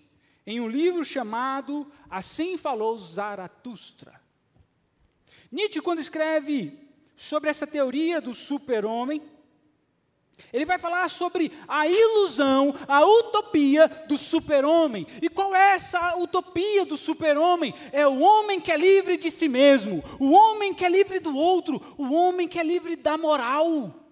em 0.46 0.60
um 0.60 0.68
livro 0.68 1.04
chamado 1.04 1.90
Assim 2.08 2.56
Falou 2.56 2.96
Zaratustra. 2.96 4.20
Nietzsche, 5.50 5.80
quando 5.80 6.00
escreve 6.00 6.78
sobre 7.16 7.50
essa 7.50 7.66
teoria 7.66 8.20
do 8.20 8.32
super-homem, 8.32 9.20
ele 10.52 10.66
vai 10.66 10.76
falar 10.76 11.08
sobre 11.08 11.50
a 11.66 11.86
ilusão, 11.86 12.74
a 12.86 13.04
utopia 13.04 13.88
do 14.06 14.18
super-homem. 14.18 15.06
E 15.20 15.28
qual 15.28 15.54
é 15.54 15.72
essa 15.72 16.16
utopia 16.16 16.84
do 16.84 16.96
super-homem? 16.96 17.74
É 17.90 18.06
o 18.06 18.20
homem 18.20 18.60
que 18.60 18.70
é 18.70 18.76
livre 18.76 19.16
de 19.16 19.30
si 19.30 19.48
mesmo, 19.48 20.04
o 20.20 20.30
homem 20.30 20.74
que 20.74 20.84
é 20.84 20.88
livre 20.88 21.18
do 21.18 21.34
outro, 21.34 21.82
o 21.96 22.12
homem 22.12 22.46
que 22.46 22.58
é 22.58 22.62
livre 22.62 22.96
da 22.96 23.16
moral 23.16 24.05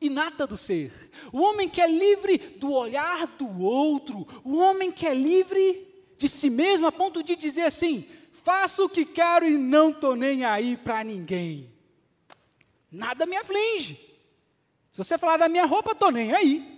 inata 0.00 0.46
do 0.46 0.56
ser. 0.56 1.10
O 1.32 1.40
homem 1.40 1.68
que 1.68 1.80
é 1.80 1.86
livre 1.86 2.38
do 2.38 2.72
olhar 2.72 3.26
do 3.26 3.62
outro. 3.62 4.26
O 4.44 4.56
homem 4.56 4.92
que 4.92 5.06
é 5.06 5.14
livre 5.14 5.86
de 6.18 6.28
si 6.28 6.50
mesmo 6.50 6.86
a 6.86 6.92
ponto 6.92 7.22
de 7.22 7.36
dizer 7.36 7.62
assim: 7.62 8.06
faço 8.32 8.84
o 8.84 8.88
que 8.88 9.04
quero 9.04 9.46
e 9.46 9.56
não 9.56 9.90
estou 9.90 10.14
nem 10.14 10.44
aí 10.44 10.76
para 10.76 11.02
ninguém. 11.04 11.72
Nada 12.90 13.26
me 13.26 13.36
aflige. 13.36 13.94
Se 14.92 14.98
você 14.98 15.18
falar 15.18 15.38
da 15.38 15.48
minha 15.48 15.66
roupa, 15.66 15.92
estou 15.92 16.12
nem 16.12 16.32
aí. 16.32 16.74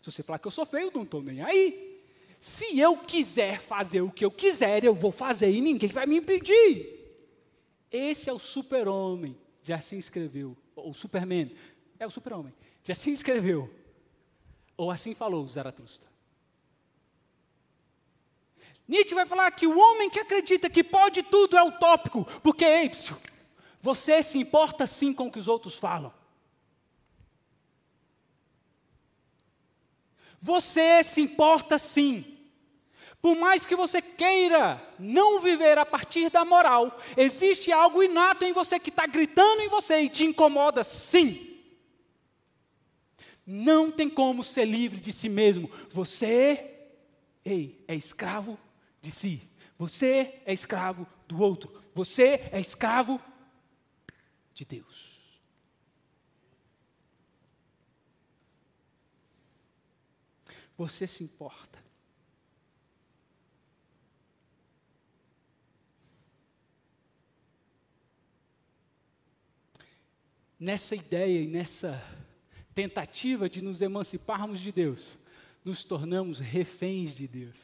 Se 0.00 0.10
você 0.10 0.22
falar 0.22 0.38
que 0.38 0.46
eu 0.46 0.50
sou 0.50 0.64
feio, 0.64 0.90
não 0.94 1.02
estou 1.02 1.22
nem 1.22 1.42
aí. 1.42 2.02
Se 2.38 2.78
eu 2.78 2.96
quiser 2.96 3.60
fazer 3.60 4.02
o 4.02 4.10
que 4.10 4.24
eu 4.24 4.30
quiser, 4.30 4.84
eu 4.84 4.94
vou 4.94 5.10
fazer 5.10 5.50
e 5.50 5.60
ninguém 5.60 5.88
vai 5.88 6.06
me 6.06 6.16
impedir. 6.16 6.94
Esse 7.90 8.28
é 8.28 8.32
o 8.32 8.38
super-homem, 8.38 9.36
já 9.62 9.80
se 9.80 9.96
inscreveu, 9.96 10.56
ou 10.74 10.92
Superman, 10.92 11.52
é 11.98 12.06
o 12.06 12.10
super-homem. 12.10 12.54
Já 12.82 12.94
se 12.94 13.10
inscreveu. 13.10 13.72
Ou 14.76 14.90
assim 14.90 15.14
falou 15.14 15.46
Zaratustra. 15.46 16.08
Nietzsche 18.86 19.14
vai 19.14 19.24
falar 19.24 19.50
que 19.50 19.66
o 19.66 19.78
homem 19.78 20.10
que 20.10 20.20
acredita 20.20 20.68
que 20.68 20.84
pode 20.84 21.22
tudo 21.22 21.56
é 21.56 21.62
utópico, 21.62 22.24
porque, 22.42 22.64
ei, 22.64 22.90
você 23.80 24.22
se 24.22 24.38
importa 24.38 24.86
sim 24.86 25.12
com 25.12 25.28
o 25.28 25.32
que 25.32 25.38
os 25.38 25.48
outros 25.48 25.78
falam. 25.78 26.12
Você 30.40 31.02
se 31.02 31.22
importa 31.22 31.78
sim. 31.78 32.34
Por 33.22 33.34
mais 33.34 33.64
que 33.64 33.74
você 33.74 34.02
queira 34.02 34.86
não 34.98 35.40
viver 35.40 35.78
a 35.78 35.86
partir 35.86 36.28
da 36.28 36.44
moral, 36.44 37.00
existe 37.16 37.72
algo 37.72 38.02
inato 38.02 38.44
em 38.44 38.52
você 38.52 38.78
que 38.78 38.90
está 38.90 39.06
gritando 39.06 39.62
em 39.62 39.68
você 39.68 40.00
e 40.00 40.10
te 40.10 40.24
incomoda 40.24 40.84
sim. 40.84 41.53
Não 43.46 43.90
tem 43.90 44.08
como 44.08 44.42
ser 44.42 44.64
livre 44.64 45.00
de 45.00 45.12
si 45.12 45.28
mesmo. 45.28 45.70
Você, 45.90 46.88
ei, 47.44 47.84
é 47.86 47.94
escravo 47.94 48.58
de 49.00 49.10
si. 49.10 49.50
Você 49.78 50.40
é 50.46 50.52
escravo 50.52 51.06
do 51.28 51.40
outro. 51.40 51.82
Você 51.94 52.48
é 52.50 52.58
escravo 52.58 53.20
de 54.54 54.64
Deus. 54.64 55.14
Você 60.76 61.06
se 61.06 61.22
importa. 61.22 61.82
Nessa 70.58 70.96
ideia 70.96 71.42
e 71.42 71.46
nessa 71.46 72.23
tentativa 72.74 73.48
de 73.48 73.62
nos 73.62 73.80
emanciparmos 73.80 74.60
de 74.60 74.72
Deus, 74.72 75.16
nos 75.64 75.84
tornamos 75.84 76.38
reféns 76.38 77.14
de 77.14 77.28
Deus. 77.28 77.56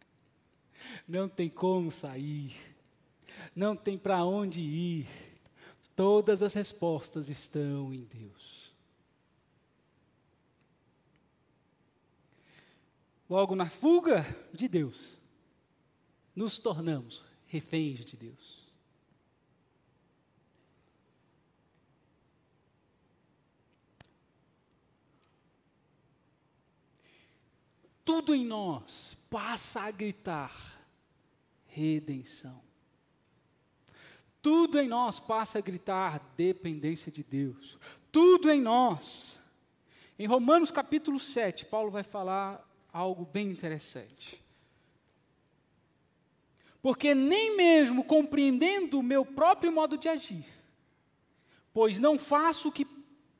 Não 1.06 1.28
tem 1.28 1.48
como 1.48 1.90
sair, 1.90 2.56
não 3.54 3.76
tem 3.76 3.98
para 3.98 4.24
onde 4.24 4.60
ir, 4.60 5.06
todas 5.94 6.42
as 6.42 6.54
respostas 6.54 7.28
estão 7.28 7.92
em 7.92 8.04
Deus. 8.04 8.72
Logo, 13.28 13.54
na 13.54 13.70
fuga 13.70 14.26
de 14.52 14.66
Deus, 14.66 15.16
nos 16.34 16.58
tornamos 16.58 17.22
reféns 17.46 18.04
de 18.04 18.16
Deus. 18.16 18.59
Tudo 28.10 28.34
em 28.34 28.44
nós 28.44 29.16
passa 29.30 29.82
a 29.82 29.90
gritar 29.92 30.52
redenção. 31.68 32.60
Tudo 34.42 34.80
em 34.80 34.88
nós 34.88 35.20
passa 35.20 35.58
a 35.58 35.60
gritar 35.60 36.18
dependência 36.36 37.12
de 37.12 37.22
Deus. 37.22 37.78
Tudo 38.10 38.50
em 38.50 38.60
nós. 38.60 39.38
Em 40.18 40.26
Romanos 40.26 40.72
capítulo 40.72 41.20
7, 41.20 41.66
Paulo 41.66 41.88
vai 41.88 42.02
falar 42.02 42.68
algo 42.92 43.24
bem 43.24 43.48
interessante. 43.48 44.42
Porque 46.82 47.14
nem 47.14 47.56
mesmo 47.56 48.02
compreendendo 48.02 48.98
o 48.98 49.04
meu 49.04 49.24
próprio 49.24 49.70
modo 49.70 49.96
de 49.96 50.08
agir, 50.08 50.48
pois 51.72 52.00
não 52.00 52.18
faço 52.18 52.70
o 52.70 52.72
que 52.72 52.88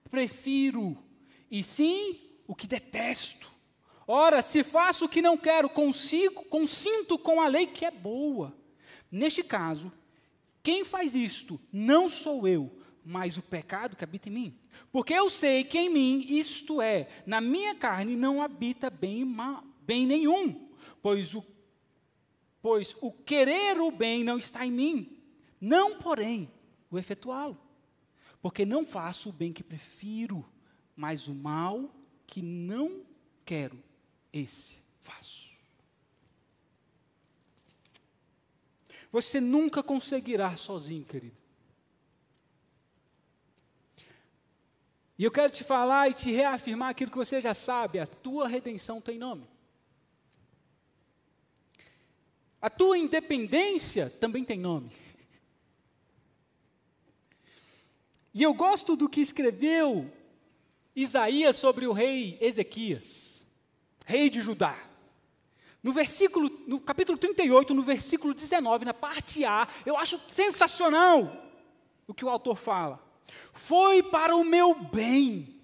prefiro, 0.09 0.97
e 1.51 1.61
sim 1.65 2.21
o 2.47 2.55
que 2.55 2.69
detesto. 2.69 3.50
Ora, 4.13 4.43
se 4.43 4.65
faço 4.65 5.05
o 5.05 5.09
que 5.09 5.23
não 5.23 5.39
quero, 5.39 5.71
consigo, 5.71 6.45
consinto 6.47 7.17
com 7.17 7.41
a 7.41 7.47
lei 7.47 7.65
que 7.65 7.85
é 7.85 7.93
boa. 7.93 8.53
Neste 9.09 9.41
caso, 9.41 9.93
quem 10.65 10.85
faz 10.85 11.15
isto 11.15 11.61
não 11.73 12.09
sou 12.09 12.49
eu, 12.49 12.77
mas 13.05 13.39
o 13.39 13.43
pecado 13.43 13.95
que 13.95 14.03
habita 14.03 14.29
em 14.29 14.33
mim. 14.33 14.59
Porque 14.91 15.15
eu 15.15 15.31
sei 15.31 15.63
que 15.63 15.79
em 15.79 15.89
mim, 15.89 16.27
isto 16.29 16.83
é, 16.83 17.07
na 17.25 17.41
minha 17.41 17.73
carne, 17.77 18.17
não 18.17 18.43
habita 18.43 18.91
bem, 18.91 19.25
bem 19.83 20.07
nenhum, 20.07 20.69
pois 21.01 21.33
o, 21.37 21.47
pois 22.61 22.97
o 23.01 23.13
querer 23.13 23.81
o 23.81 23.93
bem 23.93 24.25
não 24.25 24.39
está 24.39 24.67
em 24.67 24.73
mim, 24.73 25.23
não, 25.61 25.99
porém, 25.99 26.51
o 26.91 26.99
efetuá-lo. 26.99 27.57
Porque 28.43 28.67
não 28.67 28.85
faço 28.85 29.29
o 29.29 29.33
bem 29.33 29.53
que 29.53 29.63
prefiro, 29.63 30.45
mas 30.97 31.29
o 31.29 31.33
mal 31.33 31.95
que 32.27 32.43
não 32.43 33.05
quero 33.45 33.89
esse 34.33 34.79
faço. 35.03 35.51
Você 39.11 39.41
nunca 39.41 39.83
conseguirá 39.83 40.57
sozinho, 40.57 41.05
querido. 41.05 41.37
E 45.19 45.25
eu 45.25 45.31
quero 45.31 45.53
te 45.53 45.65
falar 45.65 46.09
e 46.09 46.15
te 46.15 46.31
reafirmar 46.31 46.91
aquilo 46.91 47.11
que 47.11 47.17
você 47.17 47.41
já 47.41 47.53
sabe: 47.53 47.99
a 47.99 48.07
tua 48.07 48.49
redenção 48.49 49.01
tem 49.01 49.19
nome. 49.19 49.47
A 52.63 52.71
tua 52.71 52.97
independência 52.97 54.11
também 54.11 54.45
tem 54.45 54.59
nome. 54.59 54.91
E 58.33 58.43
eu 58.43 58.55
gosto 58.55 58.95
do 58.95 59.09
que 59.09 59.21
escreveu 59.21 60.11
Isaías 60.95 61.57
sobre 61.57 61.87
o 61.87 61.93
rei 61.93 62.39
Ezequias 62.41 63.30
rei 64.11 64.29
de 64.29 64.41
Judá. 64.41 64.77
No 65.83 65.93
versículo, 65.93 66.51
no 66.67 66.81
capítulo 66.81 67.17
38, 67.17 67.73
no 67.73 67.83
versículo 67.83 68.35
19, 68.35 68.85
na 68.85 68.93
parte 68.93 69.45
A, 69.45 69.69
eu 69.87 69.97
acho 69.97 70.19
sensacional 70.29 71.33
o 72.07 72.13
que 72.13 72.25
o 72.25 72.29
autor 72.29 72.57
fala. 72.57 73.01
Foi 73.53 74.03
para 74.03 74.35
o 74.35 74.45
meu 74.45 74.75
bem, 74.75 75.57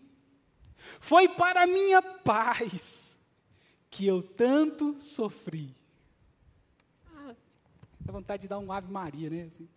foi 1.00 1.28
para 1.28 1.64
a 1.64 1.66
minha 1.66 2.00
paz, 2.00 3.18
que 3.90 4.06
eu 4.06 4.22
tanto 4.22 4.96
sofri. 5.00 5.74
Dá 8.00 8.12
vontade 8.12 8.42
de 8.42 8.48
dar 8.48 8.58
um 8.58 8.72
Ave 8.72 8.90
Maria, 8.90 9.28
né? 9.28 9.42
Assim. 9.42 9.68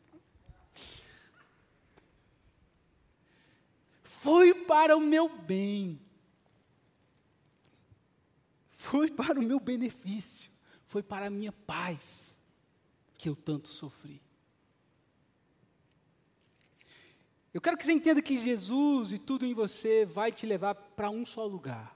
Foi 4.03 4.53
para 4.53 4.95
o 4.95 5.01
meu 5.01 5.27
bem 5.27 5.99
foi 8.79 9.11
para 9.11 9.37
o 9.37 9.43
meu 9.43 9.59
benefício, 9.59 10.49
foi 10.87 11.03
para 11.03 11.25
a 11.25 11.29
minha 11.29 11.51
paz 11.51 12.33
que 13.17 13.27
eu 13.27 13.35
tanto 13.35 13.67
sofri. 13.67 14.21
Eu 17.53 17.59
quero 17.59 17.75
que 17.75 17.83
você 17.85 17.91
entenda 17.91 18.21
que 18.21 18.37
Jesus 18.37 19.11
e 19.11 19.19
tudo 19.19 19.45
em 19.45 19.53
você 19.53 20.05
vai 20.05 20.31
te 20.31 20.45
levar 20.45 20.73
para 20.73 21.09
um 21.09 21.25
só 21.25 21.45
lugar: 21.45 21.93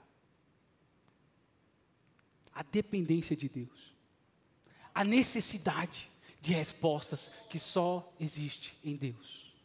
a 2.53 2.61
dependência 2.63 3.33
de 3.33 3.47
Deus, 3.47 3.93
a 4.93 5.05
necessidade 5.05 6.11
de 6.41 6.53
respostas 6.53 7.31
que 7.49 7.59
só 7.59 8.13
existe 8.19 8.77
em 8.83 8.97
Deus. 8.97 9.55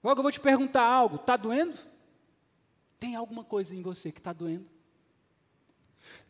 Logo 0.00 0.20
eu 0.20 0.22
vou 0.22 0.30
te 0.30 0.38
perguntar 0.38 0.84
algo: 0.84 1.16
está 1.16 1.36
doendo? 1.36 1.93
Tem 3.04 3.16
alguma 3.16 3.44
coisa 3.44 3.74
em 3.74 3.82
você 3.82 4.10
que 4.10 4.18
está 4.18 4.32
doendo? 4.32 4.66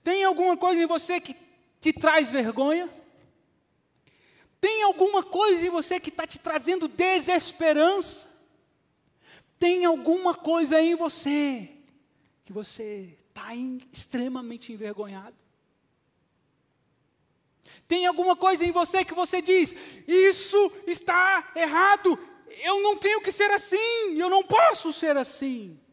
Tem 0.03 0.25
alguma 0.25 0.57
coisa 0.57 0.83
em 0.83 0.87
você 0.87 1.21
que 1.21 1.37
te 1.81 1.93
traz 1.93 2.33
vergonha? 2.33 2.93
Tem 4.61 4.83
alguma 4.83 5.23
coisa 5.23 5.65
em 5.65 5.71
você 5.71 6.01
que 6.01 6.09
está 6.09 6.27
te 6.27 6.37
trazendo 6.37 6.89
desesperança? 6.89 8.29
Tem 9.57 9.85
alguma 9.85 10.35
coisa 10.35 10.83
em 10.83 10.97
você 10.97 11.71
que 12.43 12.53
você 12.53 13.17
está 13.29 13.55
extremamente 13.93 14.73
envergonhado? 14.73 15.37
Tem 17.87 18.05
alguma 18.05 18.35
coisa 18.35 18.65
em 18.65 18.73
você 18.73 19.05
que 19.05 19.15
você 19.15 19.41
diz: 19.41 19.77
Isso 20.09 20.73
está 20.89 21.53
errado, 21.55 22.19
eu 22.49 22.83
não 22.83 22.97
tenho 22.97 23.21
que 23.21 23.31
ser 23.31 23.53
assim, 23.53 24.19
eu 24.19 24.29
não 24.29 24.43
posso 24.43 24.93
ser 24.93 25.17
assim. 25.17 25.84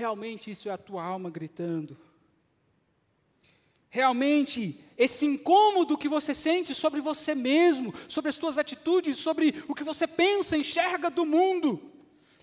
Realmente 0.00 0.50
isso 0.50 0.66
é 0.70 0.72
a 0.72 0.78
tua 0.78 1.04
alma 1.04 1.28
gritando. 1.28 1.94
Realmente, 3.90 4.82
esse 4.96 5.26
incômodo 5.26 5.98
que 5.98 6.08
você 6.08 6.34
sente 6.34 6.74
sobre 6.74 7.02
você 7.02 7.34
mesmo, 7.34 7.92
sobre 8.08 8.30
as 8.30 8.36
suas 8.36 8.56
atitudes, 8.56 9.18
sobre 9.18 9.62
o 9.68 9.74
que 9.74 9.84
você 9.84 10.06
pensa, 10.06 10.56
enxerga 10.56 11.10
do 11.10 11.26
mundo, 11.26 11.82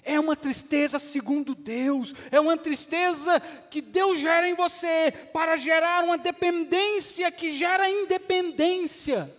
é 0.04 0.20
uma 0.20 0.36
tristeza 0.36 1.00
segundo 1.00 1.56
Deus, 1.56 2.14
é 2.30 2.40
uma 2.40 2.56
tristeza 2.56 3.40
que 3.72 3.82
Deus 3.82 4.20
gera 4.20 4.48
em 4.48 4.54
você 4.54 5.12
para 5.34 5.58
gerar 5.58 6.04
uma 6.04 6.16
dependência 6.16 7.32
que 7.32 7.58
gera 7.58 7.90
independência. 7.90 9.36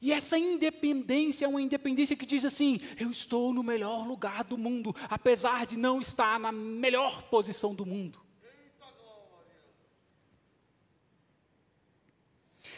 E 0.00 0.12
essa 0.12 0.38
independência 0.38 1.44
é 1.44 1.48
uma 1.48 1.60
independência 1.60 2.16
que 2.16 2.24
diz 2.24 2.44
assim: 2.44 2.80
eu 2.98 3.10
estou 3.10 3.52
no 3.52 3.62
melhor 3.62 4.06
lugar 4.06 4.44
do 4.44 4.56
mundo, 4.56 4.94
apesar 5.08 5.66
de 5.66 5.76
não 5.76 6.00
estar 6.00 6.40
na 6.40 6.50
melhor 6.50 7.24
posição 7.24 7.74
do 7.74 7.84
mundo. 7.84 8.20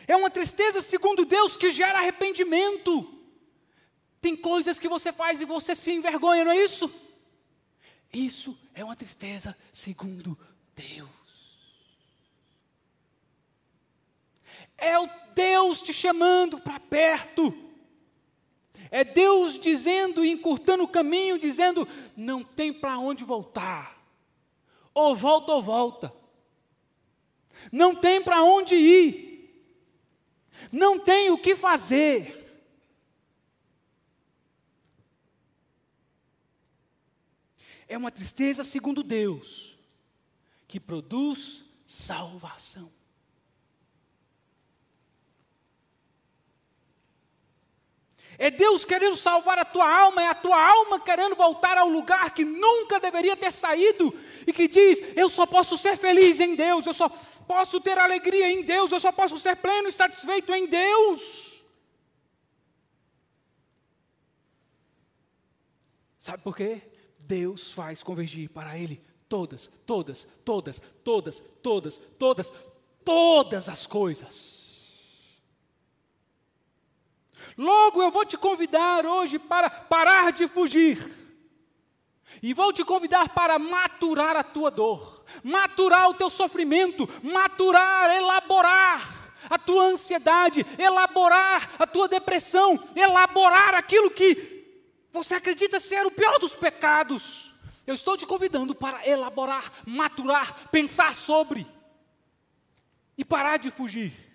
É 0.07 0.16
uma 0.16 0.31
tristeza, 0.31 0.83
segundo 0.83 1.25
Deus, 1.25 1.57
que 1.57 1.70
gera 1.70 2.01
arrependimento. 2.01 3.18
Tem 4.20 4.37
coisas 4.37 4.79
que 4.79 4.89
você 4.89 5.12
faz 5.12 5.41
e 5.41 5.45
você 5.45 5.75
se 5.75 5.93
envergonha, 5.93 6.45
não 6.45 6.53
é 6.53 6.62
isso? 6.62 6.93
Isso 8.12 8.59
é 8.75 8.85
uma 8.85 8.97
tristeza, 8.97 9.57
segundo 9.73 10.39
Deus. 10.75 11.22
É 14.83 14.99
o 14.99 15.09
Deus 15.33 15.80
te 15.80 15.93
chamando 15.93 16.59
para 16.59 16.80
perto. 16.80 17.55
É 18.91 19.05
Deus 19.05 19.57
dizendo, 19.59 20.24
encurtando 20.24 20.83
o 20.83 20.89
caminho, 20.89 21.39
dizendo: 21.39 21.87
não 22.16 22.43
tem 22.43 22.72
para 22.72 22.99
onde 22.99 23.22
voltar. 23.22 23.97
Ou 24.93 25.14
volta 25.14 25.53
ou 25.53 25.62
volta. 25.62 26.12
não 27.70 27.95
tem 27.95 28.20
para 28.20 28.43
onde 28.43 28.74
ir, 28.74 29.64
não 30.72 30.99
tem 30.99 31.30
o 31.30 31.39
que 31.39 31.55
fazer. 31.55 32.41
É 37.87 37.97
uma 37.97 38.11
tristeza 38.11 38.64
segundo 38.64 39.03
Deus, 39.03 39.78
que 40.66 40.80
produz 40.80 41.64
salvação. 41.87 42.91
É 48.43 48.51
Deus 48.51 48.84
querendo 48.84 49.14
salvar 49.14 49.57
a 49.57 49.64
tua 49.64 49.88
alma, 49.88 50.20
é 50.20 50.26
a 50.26 50.34
tua 50.34 50.61
alma 50.61 50.99
querendo 50.99 51.36
voltar 51.36 51.78
ao 51.78 51.88
lugar 51.88 52.34
que 52.34 52.45
nunca 52.45 52.99
deveria 52.99 53.36
ter 53.36 53.53
saído 53.53 54.12
e 54.45 54.53
que 54.53 54.66
diz: 54.66 55.01
Eu 55.14 55.30
só 55.30 55.47
posso 55.47 55.78
ser 55.78 55.97
feliz 55.97 56.40
em 56.40 56.57
Deus, 56.57 56.84
eu 56.84 56.93
só 56.93 57.09
posso 57.47 57.80
ter 57.80 57.97
alegria 57.97 58.51
em 58.51 58.64
Deus, 58.64 58.90
eu 58.90 58.99
só 58.99 59.12
posso 59.12 59.38
ser 59.38 59.55
pleno 59.59 59.86
e 59.86 59.93
satisfeito 59.93 60.53
em 60.53 60.66
Deus. 60.66 61.62
Sabe 66.18 66.43
por 66.43 66.57
quê? 66.57 66.82
Deus 67.20 67.70
faz 67.70 68.03
convergir 68.03 68.51
para 68.51 68.76
Ele 68.76 69.01
todas, 69.28 69.70
todas, 69.86 70.26
todas, 70.45 70.82
todas, 71.05 71.40
todas, 71.62 72.01
todas, 72.18 72.53
todas 73.05 73.68
as 73.68 73.86
coisas. 73.86 74.52
Logo 77.57 78.03
eu 78.03 78.11
vou 78.11 78.25
te 78.25 78.37
convidar 78.37 79.05
hoje 79.07 79.39
para 79.39 79.69
parar 79.69 80.33
de 80.33 80.47
fugir. 80.49 81.23
E 82.43 82.55
vou 82.55 82.73
te 82.73 82.85
convidar 82.85 83.29
para 83.31 83.59
maturar 83.59 84.37
a 84.37 84.43
tua 84.43 84.71
dor, 84.71 85.25
maturar 85.43 86.09
o 86.09 86.15
teu 86.15 86.31
sofrimento, 86.31 87.09
maturar, 87.23 88.11
elaborar 88.11 89.23
a 89.51 89.59
tua 89.59 89.85
ansiedade, 89.85 90.65
elaborar 90.79 91.71
a 91.79 91.87
tua 91.87 92.09
depressão, 92.09 92.81
elaborar 92.95 93.75
aquilo 93.75 94.11
que 94.11 94.63
você 95.11 95.35
acredita 95.35 95.79
ser 95.79 96.07
o 96.07 96.11
pior 96.11 96.39
dos 96.39 96.55
pecados. 96.55 97.55
Eu 97.87 97.95
estou 97.95 98.17
te 98.17 98.25
convidando 98.25 98.75
para 98.75 99.07
elaborar, 99.07 99.71
maturar, 99.87 100.71
pensar 100.71 101.15
sobre 101.15 101.67
e 103.19 103.25
parar 103.25 103.59
de 103.59 103.71
fugir. 103.71 104.32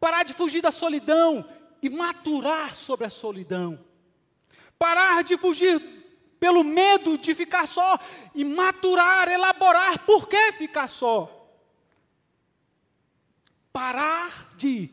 Parar 0.00 0.22
de 0.22 0.32
fugir 0.32 0.62
da 0.62 0.72
solidão 0.72 1.46
e 1.82 1.90
maturar 1.90 2.74
sobre 2.74 3.06
a 3.06 3.10
solidão. 3.10 3.78
Parar 4.78 5.22
de 5.22 5.36
fugir 5.36 5.78
pelo 6.40 6.64
medo 6.64 7.18
de 7.18 7.34
ficar 7.34 7.68
só 7.68 7.98
e 8.34 8.42
maturar, 8.42 9.28
elaborar 9.28 10.06
por 10.06 10.26
que 10.26 10.52
ficar 10.52 10.88
só. 10.88 11.36
Parar 13.70 14.56
de 14.56 14.88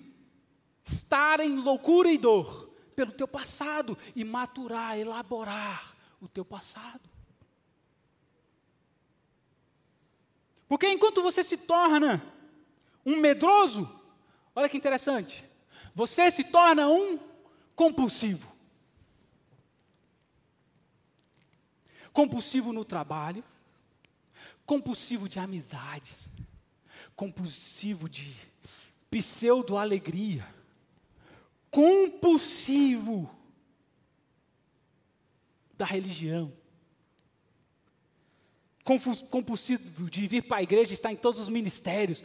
estar 0.83 1.39
em 1.39 1.55
loucura 1.55 2.11
e 2.11 2.17
dor 2.17 2.69
pelo 2.95 3.13
teu 3.13 3.27
passado 3.27 3.97
e 4.13 4.25
maturar, 4.25 4.99
elaborar 4.99 5.95
o 6.21 6.27
teu 6.27 6.43
passado. 6.43 7.09
Porque 10.67 10.89
enquanto 10.89 11.23
você 11.23 11.43
se 11.43 11.55
torna 11.55 12.21
um 13.05 13.15
medroso, 13.15 13.96
olha 14.57 14.67
que 14.67 14.75
interessante, 14.75 15.47
você 15.93 16.31
se 16.31 16.43
torna 16.43 16.89
um 16.89 17.19
compulsivo. 17.75 18.51
Compulsivo 22.11 22.73
no 22.73 22.83
trabalho, 22.83 23.43
compulsivo 24.65 25.29
de 25.29 25.37
amizades, 25.37 26.27
compulsivo 27.15 28.09
de 28.09 28.33
pseudo-alegria, 29.11 30.43
compulsivo 31.69 33.29
da 35.77 35.85
religião. 35.85 36.51
Compulsivo 39.29 40.09
de 40.09 40.27
vir 40.27 40.41
para 40.41 40.57
a 40.57 40.63
igreja, 40.63 40.93
estar 40.93 41.11
em 41.11 41.15
todos 41.15 41.39
os 41.39 41.49
ministérios. 41.49 42.23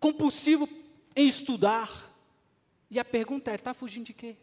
Compulsivo 0.00 0.68
em 1.14 1.26
estudar. 1.26 1.90
E 2.90 2.98
a 2.98 3.04
pergunta 3.04 3.50
é: 3.50 3.54
está 3.54 3.74
fugindo 3.74 4.06
de 4.06 4.14
quê? 4.14 4.36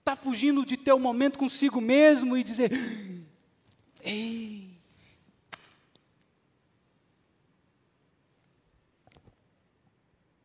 Está 0.00 0.16
fugindo 0.16 0.64
de 0.66 0.76
ter 0.76 0.92
um 0.92 1.00
momento 1.00 1.38
consigo 1.38 1.80
mesmo 1.80 2.36
e 2.36 2.44
dizer: 2.44 2.70
Ei, 4.02 4.74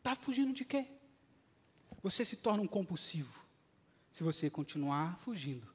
Está 0.09 0.15
fugindo 0.15 0.51
de 0.51 0.65
quê? 0.65 0.87
Você 2.01 2.25
se 2.25 2.35
torna 2.35 2.63
um 2.63 2.67
compulsivo 2.67 3.39
se 4.11 4.23
você 4.23 4.49
continuar 4.49 5.19
fugindo. 5.19 5.67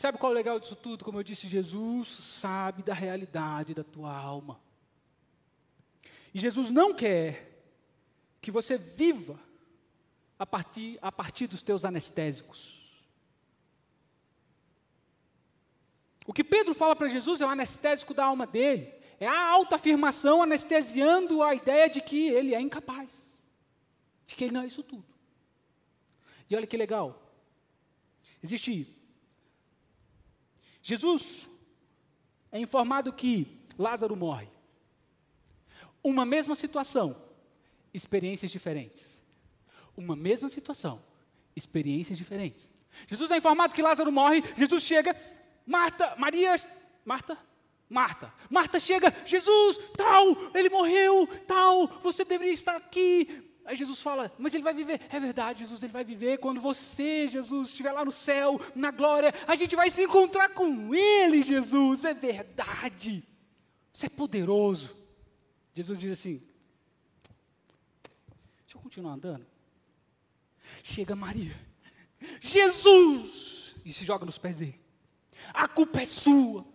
Sabe 0.00 0.18
qual 0.18 0.32
é 0.32 0.34
o 0.34 0.36
legal 0.36 0.58
disso 0.58 0.74
tudo? 0.74 1.04
Como 1.04 1.18
eu 1.18 1.22
disse, 1.22 1.46
Jesus 1.46 2.08
sabe 2.08 2.82
da 2.82 2.94
realidade 2.94 3.74
da 3.74 3.84
tua 3.84 4.16
alma. 4.16 4.60
E 6.32 6.38
Jesus 6.38 6.70
não 6.70 6.94
quer 6.94 7.62
que 8.40 8.50
você 8.50 8.78
viva 8.78 9.38
a 10.38 10.46
partir, 10.46 10.98
a 11.02 11.12
partir 11.12 11.46
dos 11.46 11.60
teus 11.60 11.84
anestésicos. 11.84 12.80
O 16.26 16.32
que 16.32 16.44
Pedro 16.44 16.74
fala 16.74 16.96
para 16.96 17.08
Jesus 17.08 17.40
é 17.40 17.46
o 17.46 17.50
anestésico 17.50 18.14
da 18.14 18.24
alma 18.24 18.46
dele. 18.46 18.94
É 19.18 19.26
a 19.26 19.50
autoafirmação 19.50 20.42
anestesiando 20.42 21.42
a 21.42 21.54
ideia 21.54 21.90
de 21.90 22.00
que 22.00 22.28
ele 22.28 22.54
é 22.54 22.60
incapaz. 22.60 23.38
De 24.26 24.34
que 24.34 24.44
ele 24.44 24.54
não 24.54 24.62
é 24.62 24.66
isso 24.66 24.82
tudo. 24.82 25.04
E 26.48 26.56
olha 26.56 26.66
que 26.66 26.76
legal. 26.76 27.20
Existe. 28.42 28.99
Jesus 30.82 31.48
é 32.50 32.58
informado 32.58 33.12
que 33.12 33.46
Lázaro 33.78 34.16
morre. 34.16 34.48
Uma 36.02 36.24
mesma 36.24 36.54
situação, 36.54 37.16
experiências 37.92 38.50
diferentes. 38.50 39.20
Uma 39.96 40.16
mesma 40.16 40.48
situação, 40.48 41.02
experiências 41.54 42.16
diferentes. 42.16 42.70
Jesus 43.06 43.30
é 43.30 43.36
informado 43.36 43.74
que 43.74 43.82
Lázaro 43.82 44.10
morre, 44.10 44.42
Jesus 44.56 44.82
chega, 44.82 45.14
Marta, 45.66 46.16
Maria, 46.16 46.54
Marta, 47.04 47.38
Marta. 47.88 48.32
Marta 48.48 48.80
chega, 48.80 49.14
Jesus, 49.26 49.78
tal, 49.96 50.26
ele 50.54 50.70
morreu, 50.70 51.26
tal, 51.46 51.86
você 52.02 52.24
deveria 52.24 52.54
estar 52.54 52.76
aqui. 52.76 53.49
Aí 53.70 53.76
Jesus 53.76 54.02
fala, 54.02 54.32
mas 54.36 54.52
ele 54.52 54.64
vai 54.64 54.74
viver. 54.74 55.00
É 55.10 55.20
verdade, 55.20 55.60
Jesus, 55.60 55.80
ele 55.80 55.92
vai 55.92 56.02
viver. 56.02 56.38
Quando 56.38 56.60
você, 56.60 57.28
Jesus, 57.28 57.68
estiver 57.68 57.92
lá 57.92 58.04
no 58.04 58.10
céu, 58.10 58.60
na 58.74 58.90
glória, 58.90 59.32
a 59.46 59.54
gente 59.54 59.76
vai 59.76 59.88
se 59.88 60.02
encontrar 60.02 60.48
com 60.48 60.92
ele, 60.92 61.40
Jesus. 61.40 62.04
É 62.04 62.12
verdade. 62.12 63.22
Você 63.92 64.06
é 64.06 64.08
poderoso. 64.08 64.96
Jesus 65.72 66.00
diz 66.00 66.10
assim: 66.10 66.42
Deixa 68.64 68.76
eu 68.76 68.80
continuar 68.80 69.12
andando. 69.12 69.46
Chega 70.82 71.14
Maria, 71.14 71.56
Jesus, 72.40 73.76
e 73.84 73.92
se 73.92 74.04
joga 74.04 74.26
nos 74.26 74.36
pés 74.36 74.56
dele. 74.56 74.80
A 75.54 75.68
culpa 75.68 76.02
é 76.02 76.06
sua. 76.06 76.66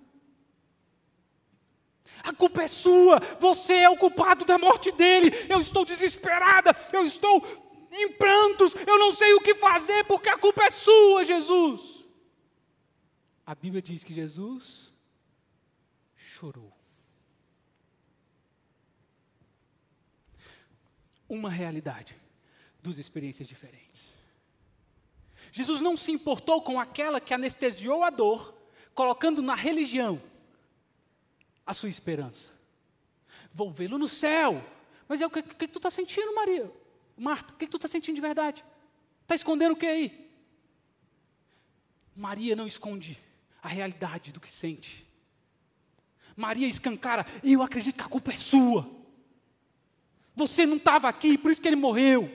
A 2.25 2.33
culpa 2.33 2.63
é 2.63 2.67
sua. 2.67 3.19
Você 3.39 3.73
é 3.73 3.89
o 3.89 3.97
culpado 3.97 4.43
da 4.43 4.57
morte 4.57 4.91
dele. 4.91 5.29
Eu 5.47 5.61
estou 5.61 5.85
desesperada. 5.85 6.75
Eu 6.91 7.05
estou 7.05 7.45
em 7.91 8.11
prantos. 8.13 8.73
Eu 8.87 8.97
não 8.97 9.13
sei 9.13 9.33
o 9.35 9.41
que 9.41 9.53
fazer 9.53 10.03
porque 10.05 10.27
a 10.27 10.37
culpa 10.37 10.63
é 10.63 10.71
sua, 10.71 11.23
Jesus. 11.23 12.03
A 13.45 13.53
Bíblia 13.53 13.81
diz 13.81 14.03
que 14.03 14.13
Jesus 14.13 14.91
chorou. 16.15 16.73
Uma 21.29 21.49
realidade, 21.49 22.15
duas 22.81 22.97
experiências 22.97 23.47
diferentes. 23.47 24.13
Jesus 25.51 25.79
não 25.79 25.95
se 25.95 26.11
importou 26.11 26.61
com 26.61 26.79
aquela 26.79 27.21
que 27.21 27.33
anestesiou 27.33 28.03
a 28.03 28.09
dor 28.09 28.53
colocando 28.95 29.41
na 29.41 29.55
religião 29.55 30.21
a 31.65 31.73
sua 31.73 31.89
esperança. 31.89 32.51
Vou 33.53 33.71
vê-lo 33.71 33.97
no 33.97 34.07
céu. 34.07 34.63
Mas 35.07 35.21
é 35.21 35.25
o 35.25 35.29
que, 35.29 35.41
que, 35.41 35.55
que 35.55 35.67
tu 35.67 35.79
está 35.79 35.89
sentindo, 35.89 36.33
Maria? 36.35 36.71
Marta, 37.17 37.53
o 37.53 37.57
que, 37.57 37.65
que 37.65 37.71
tu 37.71 37.77
está 37.77 37.87
sentindo 37.87 38.15
de 38.15 38.21
verdade? 38.21 38.63
Está 39.21 39.35
escondendo 39.35 39.73
o 39.73 39.75
que 39.75 39.85
aí? 39.85 40.31
Maria 42.15 42.55
não 42.55 42.67
esconde 42.67 43.19
a 43.61 43.67
realidade 43.67 44.31
do 44.31 44.39
que 44.39 44.51
sente. 44.51 45.05
Maria 46.35 46.67
escancara, 46.67 47.25
eu 47.43 47.61
acredito 47.61 47.95
que 47.95 48.03
a 48.03 48.09
culpa 48.09 48.31
é 48.31 48.35
sua. 48.35 48.89
Você 50.35 50.65
não 50.65 50.77
estava 50.77 51.07
aqui, 51.07 51.37
por 51.37 51.51
isso 51.51 51.61
que 51.61 51.67
ele 51.67 51.75
morreu. 51.75 52.29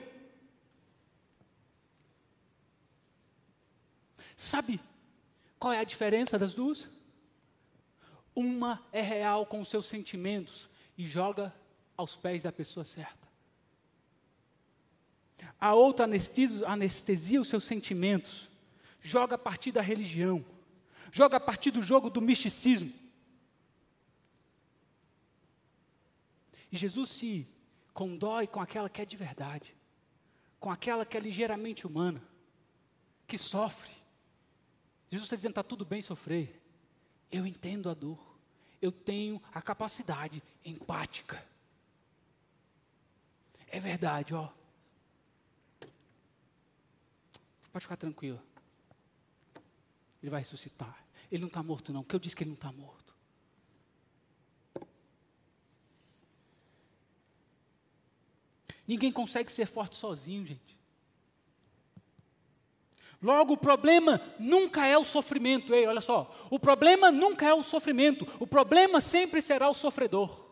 Sabe 4.35 4.79
qual 5.59 5.71
é 5.71 5.79
a 5.79 5.83
diferença 5.83 6.37
das 6.37 6.55
duas? 6.55 6.89
Uma 8.35 8.81
é 8.91 9.01
real 9.01 9.45
com 9.45 9.59
os 9.59 9.67
seus 9.67 9.85
sentimentos 9.85 10.69
e 10.97 11.05
joga 11.05 11.53
aos 11.97 12.15
pés 12.15 12.43
da 12.43 12.51
pessoa 12.51 12.83
certa. 12.83 13.27
A 15.59 15.73
outra 15.73 16.05
anestesia, 16.05 16.67
anestesia 16.67 17.41
os 17.41 17.47
seus 17.47 17.63
sentimentos, 17.63 18.49
joga 19.01 19.35
a 19.35 19.37
partir 19.37 19.71
da 19.71 19.81
religião, 19.81 20.45
joga 21.11 21.37
a 21.37 21.39
partir 21.39 21.71
do 21.71 21.81
jogo 21.81 22.09
do 22.09 22.21
misticismo. 22.21 22.93
E 26.71 26.77
Jesus 26.77 27.09
se 27.09 27.47
condói 27.93 28.47
com 28.47 28.61
aquela 28.61 28.89
que 28.89 29.01
é 29.01 29.05
de 29.05 29.17
verdade, 29.17 29.75
com 30.59 30.71
aquela 30.71 31.05
que 31.05 31.17
é 31.17 31.19
ligeiramente 31.19 31.85
humana, 31.85 32.23
que 33.27 33.37
sofre. 33.37 33.91
Jesus 35.09 35.25
está 35.25 35.35
dizendo: 35.35 35.51
está 35.51 35.63
tudo 35.63 35.83
bem 35.83 36.01
sofrer, 36.01 36.60
eu 37.31 37.45
entendo 37.45 37.89
a 37.89 37.93
dor, 37.93 38.19
eu 38.81 38.91
tenho 38.91 39.41
a 39.53 39.61
capacidade 39.61 40.43
empática. 40.65 41.43
É 43.67 43.79
verdade, 43.79 44.33
ó. 44.33 44.49
Pode 47.71 47.85
ficar 47.85 47.95
tranquilo. 47.95 48.41
Ele 50.21 50.29
vai 50.29 50.41
ressuscitar. 50.41 51.05
Ele 51.31 51.41
não 51.41 51.47
está 51.47 51.63
morto, 51.63 51.93
não, 51.93 52.03
porque 52.03 52.15
eu 52.15 52.19
disse 52.19 52.35
que 52.35 52.43
ele 52.43 52.49
não 52.49 52.55
está 52.55 52.71
morto. 52.71 53.15
Ninguém 58.85 59.11
consegue 59.11 59.49
ser 59.49 59.65
forte 59.67 59.95
sozinho, 59.95 60.45
gente. 60.45 60.80
Logo, 63.21 63.53
o 63.53 63.57
problema 63.57 64.19
nunca 64.39 64.87
é 64.87 64.97
o 64.97 65.03
sofrimento. 65.03 65.75
Ei, 65.75 65.85
olha 65.85 66.01
só. 66.01 66.33
O 66.49 66.59
problema 66.59 67.11
nunca 67.11 67.45
é 67.45 67.53
o 67.53 67.61
sofrimento. 67.61 68.27
O 68.39 68.47
problema 68.47 68.99
sempre 68.99 69.41
será 69.41 69.69
o 69.69 69.75
sofredor. 69.75 70.49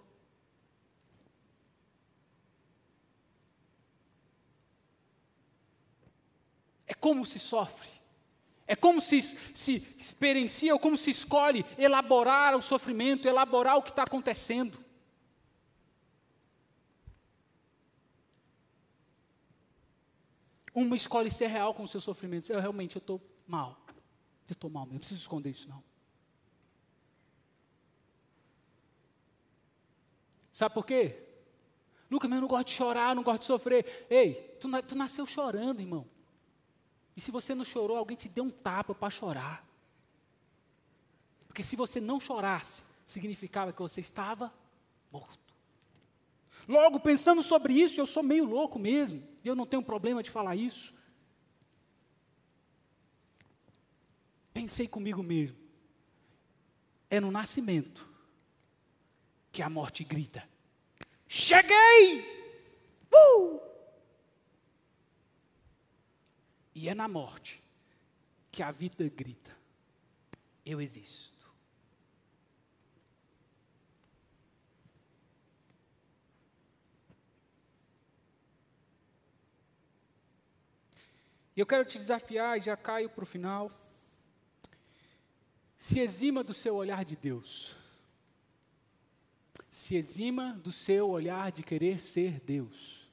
É 6.85 6.93
como 6.93 7.25
se 7.25 7.39
sofre. 7.39 7.89
É 8.67 8.75
como 8.75 9.01
se, 9.01 9.19
se 9.21 9.95
experiencia, 9.97 10.71
ou 10.71 10.79
como 10.79 10.95
se 10.95 11.09
escolhe 11.09 11.65
elaborar 11.75 12.55
o 12.55 12.61
sofrimento, 12.61 13.27
elaborar 13.27 13.77
o 13.77 13.81
que 13.81 13.89
está 13.89 14.03
acontecendo. 14.03 14.77
Uma 20.73 20.95
escolhe 20.95 21.31
ser 21.31 21.47
real 21.47 21.73
com 21.73 21.83
os 21.83 21.91
seus 21.91 22.03
sofrimentos. 22.03 22.49
Eu 22.49 22.59
realmente 22.59 22.95
eu 22.95 22.99
estou 22.99 23.21
mal. 23.47 23.79
Eu 24.47 24.53
estou 24.53 24.69
mal, 24.69 24.85
eu 24.85 24.93
não 24.93 24.99
preciso 24.99 25.21
esconder 25.21 25.51
isso 25.51 25.67
não. 25.69 25.83
Sabe 30.51 30.73
por 30.73 30.85
quê? 30.85 31.23
Lucas, 32.09 32.29
mas 32.29 32.37
eu 32.37 32.41
não 32.41 32.47
gosto 32.47 32.67
de 32.67 32.73
chorar, 32.73 33.15
não 33.15 33.23
gosto 33.23 33.41
de 33.41 33.45
sofrer. 33.45 34.07
Ei, 34.09 34.33
tu, 34.59 34.67
tu 34.83 34.95
nasceu 34.95 35.25
chorando, 35.25 35.79
irmão. 35.79 36.05
E 37.15 37.21
se 37.21 37.31
você 37.31 37.53
não 37.53 37.63
chorou, 37.63 37.97
alguém 37.97 38.17
te 38.17 38.27
deu 38.27 38.43
um 38.43 38.49
tapa 38.49 38.95
para 38.95 39.09
chorar. 39.09 39.65
Porque 41.47 41.61
se 41.61 41.75
você 41.75 42.01
não 42.01 42.19
chorasse, 42.19 42.83
significava 43.05 43.71
que 43.71 43.81
você 43.81 44.01
estava 44.01 44.53
morto. 45.11 45.53
Logo, 46.67 46.99
pensando 46.99 47.41
sobre 47.41 47.73
isso, 47.73 47.99
eu 47.99 48.05
sou 48.05 48.23
meio 48.23 48.45
louco 48.45 48.79
mesmo, 48.79 49.23
e 49.43 49.47
eu 49.47 49.55
não 49.55 49.65
tenho 49.65 49.83
problema 49.83 50.21
de 50.21 50.29
falar 50.29 50.55
isso. 50.55 50.93
Pensei 54.53 54.87
comigo 54.87 55.23
mesmo. 55.23 55.57
É 57.09 57.19
no 57.19 57.31
nascimento 57.31 58.07
que 59.51 59.61
a 59.61 59.69
morte 59.69 60.03
grita: 60.03 60.47
Cheguei! 61.27 62.25
Uh! 63.11 63.59
E 66.75 66.87
é 66.89 66.93
na 66.93 67.07
morte 67.07 67.63
que 68.51 68.61
a 68.61 68.71
vida 68.71 69.07
grita: 69.09 69.55
Eu 70.65 70.81
existo. 70.81 71.38
E 81.59 81.61
eu 81.61 81.65
quero 81.65 81.83
te 81.83 81.97
desafiar, 81.97 82.57
e 82.57 82.61
já 82.61 82.77
caio 82.77 83.09
para 83.09 83.21
o 83.21 83.27
final. 83.27 83.69
Se 85.77 85.99
exima 85.99 86.41
do 86.41 86.53
seu 86.53 86.73
olhar 86.73 87.03
de 87.03 87.17
Deus. 87.17 87.75
Se 89.69 89.97
exima 89.97 90.53
do 90.63 90.71
seu 90.71 91.09
olhar 91.09 91.51
de 91.51 91.61
querer 91.61 91.99
ser 91.99 92.39
Deus. 92.39 93.05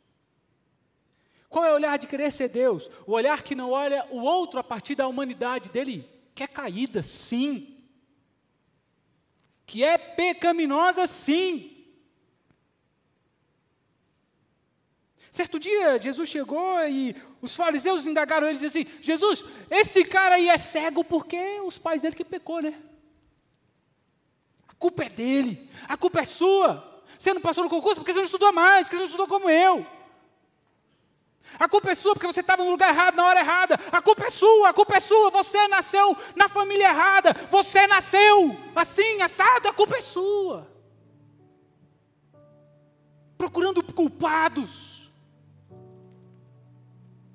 Qual 1.49 1.65
é 1.65 1.73
o 1.73 1.75
olhar 1.75 1.99
de 1.99 2.07
querer 2.07 2.31
ser 2.31 2.49
Deus? 2.49 2.89
O 3.05 3.15
olhar 3.15 3.43
que 3.43 3.57
não 3.57 3.73
olha 3.73 4.07
o 4.13 4.21
outro 4.21 4.61
a 4.61 4.63
partir 4.63 4.95
da 4.95 5.09
humanidade 5.09 5.69
dele, 5.69 6.09
que 6.33 6.45
é 6.45 6.47
caída, 6.47 7.03
sim. 7.03 7.85
Que 9.67 9.83
é 9.83 9.99
pecaminosa, 9.99 11.09
sim. 11.09 11.76
Certo 15.31 15.59
dia, 15.59 15.99
Jesus 15.99 16.29
chegou 16.29 16.87
e 16.89 17.15
os 17.43 17.55
fariseus 17.55 18.07
indagaram 18.07 18.49
ele 18.49 18.59
e 18.63 18.67
assim: 18.67 18.87
Jesus, 19.01 19.45
esse 19.71 20.05
cara 20.05 20.37
aí 20.37 20.49
é 20.49 20.57
cego 20.57 21.05
porque 21.05 21.61
os 21.65 21.79
pais 21.79 22.03
dele 22.03 22.17
que 22.17 22.25
pecou, 22.25 22.63
né? 22.63 22.75
A 24.69 24.75
culpa 24.75 25.05
é 25.05 25.09
dele, 25.09 25.69
a 25.89 25.97
culpa 25.97 26.21
é 26.21 26.25
sua. 26.25 27.03
Você 27.19 27.33
não 27.33 27.41
passou 27.41 27.65
no 27.65 27.71
concurso 27.71 27.97
porque 27.97 28.13
você 28.13 28.19
não 28.19 28.27
estudou 28.27 28.53
mais, 28.53 28.85
porque 28.85 28.97
você 28.97 29.03
não 29.03 29.07
estudou 29.07 29.27
como 29.27 29.51
eu. 29.51 29.87
A 31.59 31.69
culpa 31.69 31.91
é 31.91 31.95
sua 31.95 32.13
porque 32.13 32.27
você 32.27 32.41
estava 32.41 32.65
no 32.65 32.71
lugar 32.71 32.91
errado, 32.91 33.15
na 33.15 33.25
hora 33.25 33.41
errada. 33.41 33.79
A 33.93 34.03
culpa 34.03 34.25
é 34.25 34.31
sua, 34.31 34.71
a 34.71 34.75
culpa 34.75 34.97
é 34.97 35.01
sua. 35.01 35.31
Você 35.31 35.69
nasceu 35.69 36.17
na 36.35 36.49
família 36.49 36.89
errada. 36.89 37.33
Você 37.51 37.87
nasceu 37.87 38.57
assim, 38.75 39.23
assado, 39.23 39.69
a 39.69 39.73
culpa 39.73 39.97
é 39.97 40.03
sua. 40.03 40.67
Procurando 43.39 43.83
culpados 43.83 44.96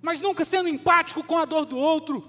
mas 0.02 0.20
nunca 0.20 0.43
sendo 0.43 0.68
empático 0.68 1.24
com 1.24 1.38
a 1.38 1.45
dor 1.45 1.66
do 1.66 1.78
outro, 1.78 2.28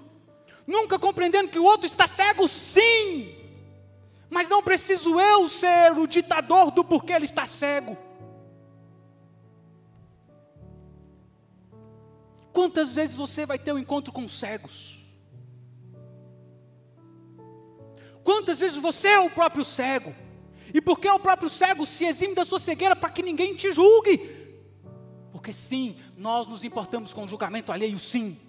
nunca 0.67 0.99
compreendendo 0.99 1.49
que 1.49 1.59
o 1.59 1.63
outro 1.63 1.87
está 1.87 2.05
cego, 2.05 2.47
sim, 2.47 3.35
mas 4.29 4.47
não 4.47 4.61
preciso 4.61 5.19
eu 5.19 5.49
ser 5.49 5.91
o 5.97 6.07
ditador 6.07 6.71
do 6.71 6.83
porquê 6.83 7.13
ele 7.13 7.25
está 7.25 7.45
cego. 7.45 7.97
Quantas 12.51 12.93
vezes 12.93 13.15
você 13.15 13.45
vai 13.45 13.57
ter 13.57 13.73
um 13.73 13.79
encontro 13.79 14.13
com 14.13 14.27
cegos? 14.27 15.03
Quantas 18.23 18.59
vezes 18.59 18.77
você 18.77 19.09
é 19.09 19.19
o 19.19 19.29
próprio 19.29 19.65
cego? 19.65 20.15
E 20.73 20.79
porque 20.79 21.07
é 21.07 21.13
o 21.13 21.19
próprio 21.19 21.49
cego 21.49 21.85
se 21.85 22.05
exime 22.05 22.35
da 22.35 22.45
sua 22.45 22.59
cegueira 22.59 22.95
para 22.95 23.09
que 23.09 23.23
ninguém 23.23 23.55
te 23.55 23.71
julgue? 23.71 24.42
Porque 25.43 25.51
sim, 25.51 25.97
nós 26.15 26.47
nos 26.47 26.63
importamos 26.63 27.11
com 27.11 27.25
o 27.25 27.27
julgamento 27.27 27.69
alheio, 27.69 27.99
sim. 27.99 28.39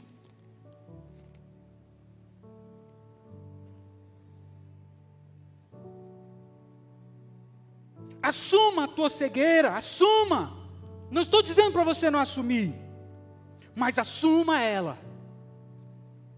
Assuma 8.22 8.84
a 8.84 8.86
tua 8.86 9.11
cegueira, 9.11 9.74
assuma. 9.74 10.57
Não 11.11 11.20
estou 11.20 11.42
dizendo 11.42 11.72
para 11.72 11.82
você 11.82 12.12
não 12.12 12.20
assumir, 12.20 12.72
mas 13.74 13.99
assuma 13.99 14.62
ela. 14.62 14.97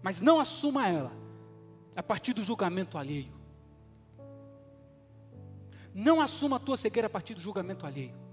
Mas 0.01 0.19
não 0.19 0.39
assuma 0.39 0.87
ela 0.87 1.11
a 1.95 2.01
partir 2.01 2.33
do 2.33 2.41
julgamento 2.41 2.97
alheio. 2.97 3.31
Não 5.93 6.19
assuma 6.19 6.55
a 6.55 6.59
tua 6.59 6.77
cegueira 6.77 7.05
a 7.05 7.11
partir 7.11 7.35
do 7.35 7.41
julgamento 7.41 7.85
alheio. 7.85 8.25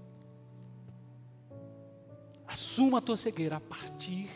Assuma 2.47 2.99
a 2.99 3.01
tua 3.01 3.17
cegueira 3.17 3.57
a 3.57 3.61
partir 3.61 4.29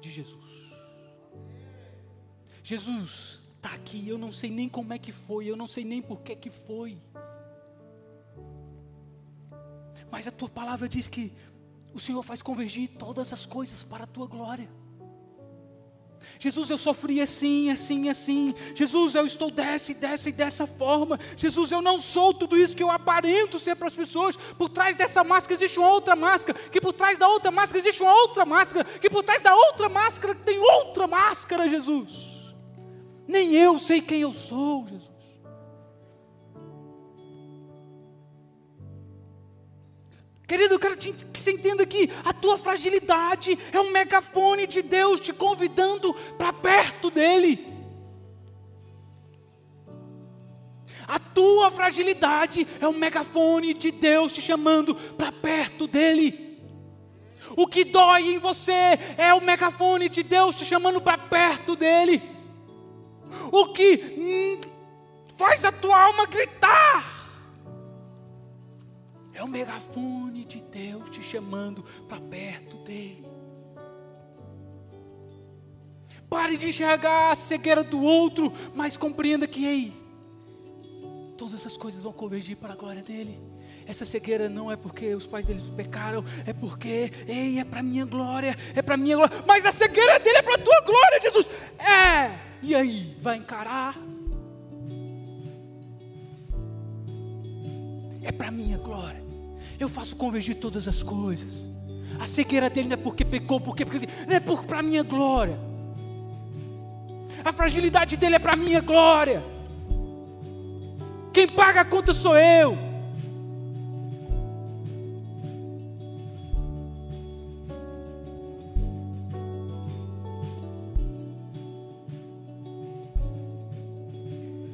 de 0.00 0.10
Jesus. 0.10 0.72
Jesus 2.62 3.40
está 3.56 3.74
aqui, 3.74 4.08
eu 4.08 4.18
não 4.18 4.32
sei 4.32 4.50
nem 4.50 4.68
como 4.68 4.92
é 4.92 4.98
que 4.98 5.12
foi, 5.12 5.46
eu 5.46 5.56
não 5.56 5.66
sei 5.66 5.84
nem 5.84 6.02
por 6.02 6.20
que 6.20 6.34
que 6.36 6.50
foi. 6.50 6.98
Mas 10.10 10.26
a 10.26 10.30
tua 10.30 10.48
palavra 10.48 10.88
diz 10.88 11.08
que 11.08 11.32
o 11.92 12.00
Senhor 12.00 12.22
faz 12.22 12.42
convergir 12.42 12.90
todas 12.98 13.32
as 13.32 13.46
coisas 13.46 13.82
para 13.82 14.04
a 14.04 14.06
tua 14.06 14.26
glória. 14.26 14.68
Jesus, 16.38 16.70
eu 16.70 16.78
sofri 16.78 17.20
assim, 17.20 17.70
assim, 17.70 18.08
assim. 18.08 18.54
Jesus, 18.74 19.14
eu 19.14 19.24
estou 19.24 19.50
dessa 19.50 19.92
e 19.92 19.94
dessa 19.94 20.28
e 20.28 20.32
dessa 20.32 20.66
forma. 20.66 21.18
Jesus, 21.36 21.70
eu 21.72 21.80
não 21.80 21.98
sou 21.98 22.34
tudo 22.34 22.56
isso 22.56 22.76
que 22.76 22.82
eu 22.82 22.90
aparento 22.90 23.58
ser 23.58 23.74
para 23.76 23.88
as 23.88 23.94
pessoas. 23.94 24.36
Por 24.36 24.68
trás 24.68 24.96
dessa 24.96 25.24
máscara 25.24 25.54
existe 25.54 25.78
uma 25.78 25.88
outra 25.88 26.14
máscara. 26.14 26.58
Que 26.70 26.80
por 26.80 26.92
trás 26.92 27.18
da 27.18 27.28
outra 27.28 27.50
máscara 27.50 27.78
existe 27.78 28.02
uma 28.02 28.12
outra 28.12 28.44
máscara. 28.44 28.84
Que 28.84 29.08
por 29.08 29.22
trás 29.22 29.42
da 29.42 29.54
outra 29.54 29.88
máscara 29.88 30.34
tem 30.34 30.58
outra 30.58 31.06
máscara, 31.06 31.66
Jesus. 31.66 32.54
Nem 33.26 33.54
eu 33.54 33.78
sei 33.78 34.00
quem 34.00 34.20
eu 34.20 34.32
sou, 34.32 34.86
Jesus. 34.86 35.15
Querido, 40.46 40.74
eu 40.74 40.78
quero 40.78 40.96
que 40.96 41.12
você 41.34 41.50
entenda 41.50 41.84
que 41.84 42.08
a 42.24 42.32
tua 42.32 42.56
fragilidade 42.56 43.58
é 43.72 43.80
um 43.80 43.90
megafone 43.90 44.66
de 44.66 44.80
Deus 44.80 45.18
te 45.18 45.32
convidando 45.32 46.14
para 46.38 46.52
perto 46.52 47.10
dEle. 47.10 47.66
A 51.08 51.18
tua 51.18 51.70
fragilidade 51.70 52.66
é 52.80 52.86
um 52.86 52.92
megafone 52.92 53.74
de 53.74 53.90
Deus 53.90 54.32
te 54.32 54.40
chamando 54.40 54.94
para 54.94 55.32
perto 55.32 55.88
dEle. 55.88 56.46
O 57.56 57.66
que 57.66 57.84
dói 57.84 58.34
em 58.34 58.38
você 58.38 58.98
é 59.16 59.34
o 59.34 59.40
megafone 59.40 60.08
de 60.08 60.22
Deus 60.22 60.54
te 60.54 60.64
chamando 60.64 61.00
para 61.00 61.18
perto 61.18 61.74
dEle. 61.74 62.22
O 63.50 63.72
que 63.72 64.14
hum, 64.16 64.60
faz 65.36 65.64
a 65.64 65.72
tua 65.72 66.00
alma 66.00 66.26
gritar 66.26 67.15
é 69.36 69.42
o 69.42 69.48
megafone 69.48 70.44
de 70.44 70.60
Deus 70.60 71.10
te 71.10 71.22
chamando 71.22 71.84
para 72.08 72.18
perto 72.20 72.78
dele. 72.78 73.24
Pare 76.28 76.56
de 76.56 76.68
enxergar 76.68 77.30
a 77.30 77.34
cegueira 77.34 77.84
do 77.84 78.00
outro, 78.00 78.52
mas 78.74 78.96
compreenda 78.96 79.46
que, 79.46 79.64
ei, 79.64 79.92
todas 81.36 81.64
as 81.66 81.76
coisas 81.76 82.02
vão 82.02 82.12
convergir 82.12 82.56
para 82.56 82.72
a 82.72 82.76
glória 82.76 83.02
dele. 83.02 83.38
Essa 83.86 84.04
cegueira 84.04 84.48
não 84.48 84.72
é 84.72 84.76
porque 84.76 85.14
os 85.14 85.26
pais 85.26 85.46
deles 85.46 85.70
pecaram, 85.70 86.24
é 86.44 86.52
porque, 86.52 87.12
ei, 87.28 87.60
é 87.60 87.64
para 87.64 87.82
minha 87.82 88.04
glória, 88.04 88.56
é 88.74 88.82
para 88.82 88.96
minha 88.96 89.16
glória. 89.16 89.44
Mas 89.46 89.64
a 89.64 89.70
cegueira 89.70 90.18
dele 90.18 90.38
é 90.38 90.42
para 90.42 90.54
a 90.54 90.64
tua 90.64 90.80
glória, 90.80 91.20
Jesus. 91.22 91.46
É. 91.78 92.38
E 92.62 92.74
aí, 92.74 93.16
vai 93.20 93.36
encarar? 93.36 93.96
Eu 99.78 99.88
faço 99.88 100.16
convergir 100.16 100.56
todas 100.56 100.88
as 100.88 101.02
coisas. 101.02 101.66
A 102.18 102.26
cegueira 102.26 102.70
dele 102.70 102.88
não 102.88 102.94
é 102.94 102.96
porque 102.96 103.24
pecou, 103.24 103.60
porque, 103.60 103.84
porque 103.84 104.08
não 104.26 104.34
é 104.36 104.40
para 104.40 104.82
minha 104.82 105.02
glória. 105.02 105.58
A 107.44 107.52
fragilidade 107.52 108.16
dele 108.16 108.36
é 108.36 108.38
para 108.38 108.56
minha 108.56 108.80
glória. 108.80 109.44
Quem 111.32 111.46
paga 111.46 111.82
a 111.82 111.84
conta 111.84 112.14
sou 112.14 112.36
eu. 112.36 112.76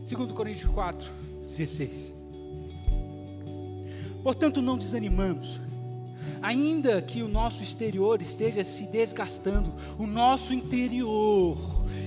Segundo 0.04 0.34
Coríntios 0.34 0.70
4, 0.70 1.08
16. 1.46 2.21
Portanto, 4.22 4.62
não 4.62 4.78
desanimamos. 4.78 5.60
Ainda 6.40 7.00
que 7.00 7.22
o 7.22 7.28
nosso 7.28 7.62
exterior 7.62 8.20
esteja 8.20 8.64
se 8.64 8.86
desgastando, 8.86 9.72
o 9.98 10.06
nosso 10.06 10.52
interior 10.52 11.56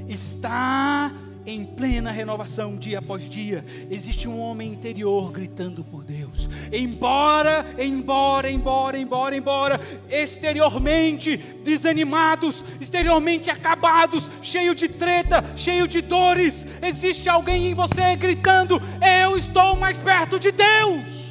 está 0.08 1.12
em 1.46 1.64
plena 1.64 2.12
renovação 2.12 2.76
dia 2.76 3.00
após 3.00 3.30
dia. 3.30 3.64
Existe 3.90 4.28
um 4.28 4.40
homem 4.40 4.72
interior 4.72 5.32
gritando 5.32 5.84
por 5.84 6.04
Deus. 6.04 6.50
Embora, 6.72 7.66
embora, 7.78 8.50
embora, 8.50 8.98
embora, 8.98 9.38
embora, 9.38 9.80
exteriormente 10.10 11.38
desanimados, 11.64 12.64
exteriormente 12.82 13.50
acabados, 13.50 14.30
cheio 14.42 14.74
de 14.74 14.88
treta, 14.88 15.44
cheio 15.56 15.88
de 15.88 16.02
dores, 16.02 16.66
existe 16.82 17.30
alguém 17.30 17.68
em 17.68 17.74
você 17.74 18.16
gritando: 18.16 18.82
Eu 19.02 19.38
estou 19.38 19.76
mais 19.76 20.00
perto 20.00 20.40
de 20.40 20.52
Deus. 20.52 21.25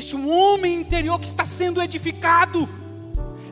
Existe 0.00 0.16
um 0.16 0.30
homem 0.30 0.80
interior 0.80 1.20
que 1.20 1.26
está 1.26 1.44
sendo 1.44 1.82
edificado. 1.82 2.66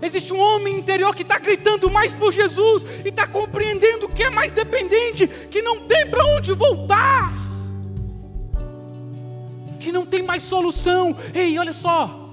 Existe 0.01 0.33
um 0.33 0.41
homem 0.41 0.79
interior 0.79 1.15
que 1.15 1.21
está 1.21 1.39
gritando 1.39 1.91
mais 1.91 2.15
por 2.15 2.33
Jesus 2.33 2.87
e 3.05 3.11
está 3.11 3.27
compreendendo 3.27 4.09
que 4.09 4.23
é 4.23 4.31
mais 4.31 4.51
dependente, 4.51 5.29
que 5.29 5.61
não 5.61 5.87
tem 5.87 6.07
para 6.07 6.25
onde 6.25 6.55
voltar, 6.55 7.35
que 9.79 9.93
não 9.93 10.07
tem 10.07 10.23
mais 10.23 10.43
solução. 10.43 11.15
Ei, 11.35 11.59
olha 11.59 11.75
só, 11.75 12.31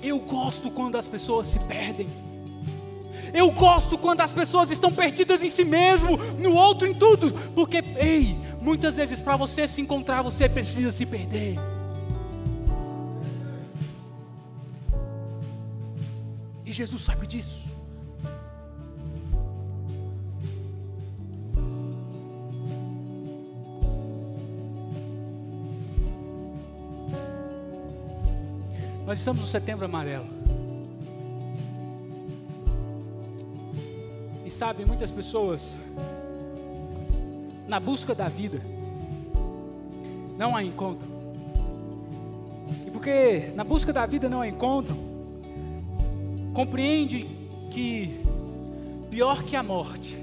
eu 0.00 0.20
gosto 0.20 0.70
quando 0.70 0.94
as 0.94 1.08
pessoas 1.08 1.48
se 1.48 1.58
perdem. 1.58 2.08
Eu 3.34 3.50
gosto 3.50 3.98
quando 3.98 4.20
as 4.20 4.32
pessoas 4.32 4.70
estão 4.70 4.92
perdidas 4.92 5.42
em 5.42 5.48
si 5.48 5.64
mesmo, 5.64 6.16
no 6.38 6.54
outro, 6.54 6.86
em 6.86 6.94
tudo, 6.94 7.32
porque, 7.52 7.82
ei, 7.96 8.38
muitas 8.60 8.94
vezes 8.94 9.20
para 9.20 9.36
você 9.36 9.66
se 9.66 9.80
encontrar, 9.80 10.22
você 10.22 10.48
precisa 10.48 10.92
se 10.92 11.04
perder. 11.04 11.58
Jesus 16.76 17.00
sabe 17.00 17.26
disso. 17.26 17.66
Nós 29.06 29.18
estamos 29.20 29.40
no 29.40 29.48
setembro 29.48 29.86
amarelo. 29.86 30.26
E 34.44 34.50
sabe, 34.50 34.84
muitas 34.84 35.10
pessoas, 35.10 35.80
na 37.66 37.80
busca 37.80 38.14
da 38.14 38.28
vida, 38.28 38.60
não 40.36 40.54
a 40.54 40.62
encontram. 40.62 41.08
E 42.86 42.90
porque 42.90 43.50
na 43.54 43.64
busca 43.64 43.94
da 43.94 44.04
vida 44.04 44.28
não 44.28 44.42
a 44.42 44.46
encontram, 44.48 45.05
compreende 46.56 47.26
que 47.70 48.18
pior 49.10 49.42
que 49.42 49.54
a 49.54 49.62
morte 49.62 50.16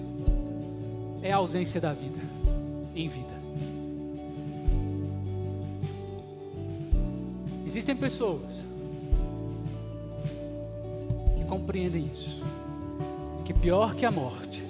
é 1.21 1.31
a 1.31 1.36
ausência 1.36 1.79
da 1.79 1.93
vida 1.93 2.19
em 2.95 3.07
vida. 3.07 3.34
Existem 7.67 7.95
pessoas 7.95 8.51
que 11.38 11.45
compreendem 11.45 12.09
isso, 12.11 12.41
que 13.45 13.53
pior 13.53 13.93
que 13.93 14.03
a 14.03 14.09
morte 14.11 14.65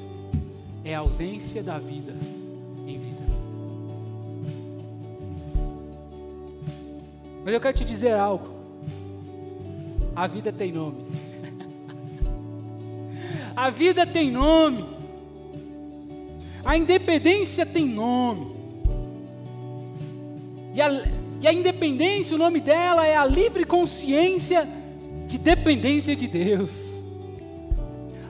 é 0.84 0.94
a 0.94 1.00
ausência 1.00 1.64
da 1.64 1.80
vida 1.80 2.14
em 2.86 3.00
vida. 3.00 3.24
Mas 7.46 7.54
eu 7.54 7.62
quero 7.62 7.78
te 7.78 7.86
dizer 7.86 8.16
algo. 8.16 8.52
A 10.14 10.28
vida 10.28 10.52
tem 10.52 10.70
nome. 10.70 11.23
A 13.64 13.70
vida 13.70 14.06
tem 14.06 14.30
nome. 14.30 14.84
A 16.66 16.76
independência 16.76 17.66
tem 17.66 17.86
nome. 17.86 18.54
E 20.74 20.82
a, 20.82 20.90
e 21.40 21.48
a 21.48 21.54
independência, 21.54 22.36
o 22.36 22.38
nome 22.38 22.60
dela 22.60 23.08
é 23.08 23.16
a 23.16 23.26
livre 23.26 23.64
consciência 23.64 24.68
de 25.26 25.38
dependência 25.38 26.14
de 26.14 26.28
Deus. 26.28 26.74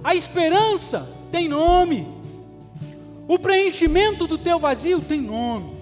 A 0.04 0.14
esperança 0.14 1.12
tem 1.32 1.50
nome. 1.50 2.08
O 3.28 3.40
preenchimento 3.40 4.28
do 4.28 4.38
teu 4.38 4.60
vazio 4.60 5.02
tem 5.02 5.20
nome. 5.20 5.74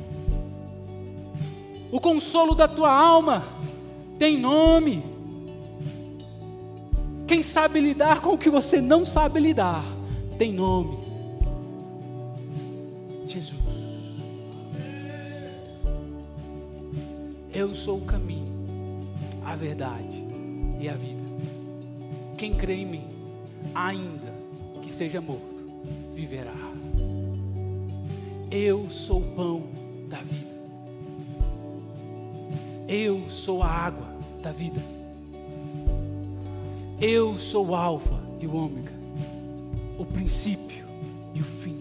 O 1.92 2.00
consolo 2.00 2.56
da 2.56 2.70
tua 2.70 2.90
alma 2.90 3.44
tem 4.18 4.38
nome. 4.38 5.11
Quem 7.32 7.44
sabe 7.44 7.80
lidar 7.80 8.20
com 8.20 8.34
o 8.34 8.38
que 8.38 8.50
você 8.50 8.82
não 8.82 9.06
sabe 9.06 9.40
lidar, 9.40 9.86
tem 10.38 10.52
nome: 10.52 10.98
Jesus. 13.26 13.58
Eu 17.54 17.74
sou 17.74 18.00
o 18.00 18.02
caminho, 18.02 18.52
a 19.46 19.56
verdade 19.56 20.28
e 20.82 20.90
a 20.90 20.94
vida. 20.94 21.24
Quem 22.38 22.54
crê 22.54 22.74
em 22.74 22.86
mim, 22.86 23.08
ainda 23.74 24.34
que 24.82 24.92
seja 24.92 25.22
morto, 25.22 25.72
viverá. 26.14 26.52
Eu 28.52 28.90
sou 28.90 29.22
o 29.22 29.32
pão 29.38 29.64
da 30.10 30.18
vida. 30.18 30.52
Eu 32.90 33.30
sou 33.30 33.64
a 33.64 33.68
água 33.68 34.08
da 34.42 34.52
vida. 34.52 35.01
Eu 37.02 37.36
sou 37.36 37.70
o 37.70 37.76
Alfa 37.76 38.14
e 38.40 38.46
o 38.46 38.56
Ômega, 38.56 38.92
o 39.98 40.06
princípio 40.06 40.86
e 41.34 41.42
o 41.42 41.44
fim. 41.44 41.76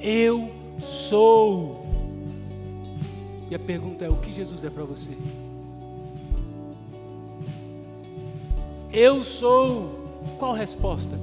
Eu 0.00 0.50
sou. 0.80 1.86
E 3.48 3.54
a 3.54 3.58
pergunta 3.60 4.04
é: 4.04 4.08
o 4.08 4.16
que 4.16 4.32
Jesus 4.32 4.64
é 4.64 4.70
para 4.70 4.82
você? 4.82 5.16
Eu 8.92 9.22
sou. 9.22 9.96
Qual 10.36 10.52
a 10.52 10.56
resposta 10.56 11.16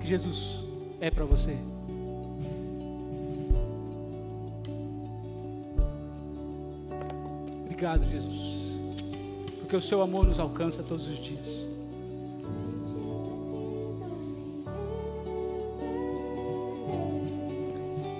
que 0.00 0.06
Jesus 0.06 0.64
é 1.02 1.10
para 1.10 1.26
você? 1.26 1.54
Obrigado, 7.60 8.08
Jesus, 8.08 8.72
porque 9.58 9.76
o 9.76 9.80
seu 9.82 10.00
amor 10.00 10.26
nos 10.26 10.40
alcança 10.40 10.82
todos 10.82 11.06
os 11.06 11.18
dias. 11.18 11.67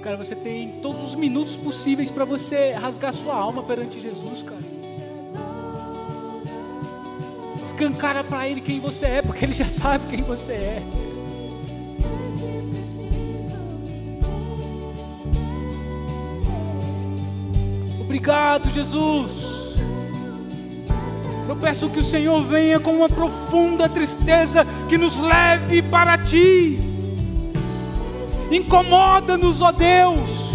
Cara, 0.09 0.17
você 0.17 0.35
tem 0.35 0.71
todos 0.81 1.07
os 1.09 1.15
minutos 1.15 1.55
possíveis 1.55 2.11
para 2.11 2.25
você 2.25 2.71
rasgar 2.71 3.13
sua 3.13 3.35
alma 3.35 3.63
perante 3.63 4.01
Jesus, 4.01 4.43
cara. 4.43 4.63
Escancara 7.63 8.25
para 8.25 8.49
Ele 8.49 8.63
quem 8.63 8.81
você 8.81 9.05
é, 9.05 9.21
porque 9.21 9.45
Ele 9.45 9.53
já 9.53 9.67
sabe 9.69 10.09
quem 10.09 10.23
você 10.23 10.53
é. 10.53 10.83
Obrigado, 18.01 18.71
Jesus. 18.71 19.77
Eu 21.47 21.57
peço 21.57 21.91
que 21.91 21.99
o 21.99 22.03
Senhor 22.03 22.43
venha 22.47 22.81
com 22.81 22.97
uma 22.97 23.11
profunda 23.11 23.87
tristeza 23.91 24.65
que 24.89 24.97
nos 24.97 25.19
leve 25.19 25.83
para 25.83 26.17
Ti. 26.17 26.88
Incomoda-nos, 28.51 29.61
ó 29.61 29.71
Deus. 29.73 30.49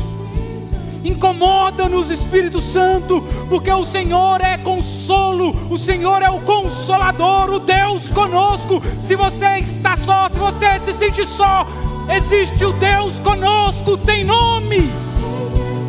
Incomoda-nos, 1.04 2.10
Espírito 2.10 2.62
Santo, 2.62 3.22
porque 3.50 3.70
o 3.70 3.84
Senhor 3.84 4.40
é 4.42 4.58
consolo, 4.58 5.54
o 5.70 5.78
Senhor 5.78 6.22
é 6.22 6.30
o 6.30 6.40
consolador, 6.42 7.52
o 7.52 7.60
Deus 7.60 8.10
conosco. 8.10 8.82
Se 9.02 9.16
você 9.16 9.60
está 9.60 9.98
só, 9.98 10.30
se 10.30 10.40
você 10.40 10.80
se 10.80 10.94
sente 10.94 11.26
só, 11.26 11.68
existe 12.10 12.64
o 12.64 12.72
Deus 12.72 13.20
conosco, 13.20 13.98
tem 13.98 14.24
nome, 14.24 14.90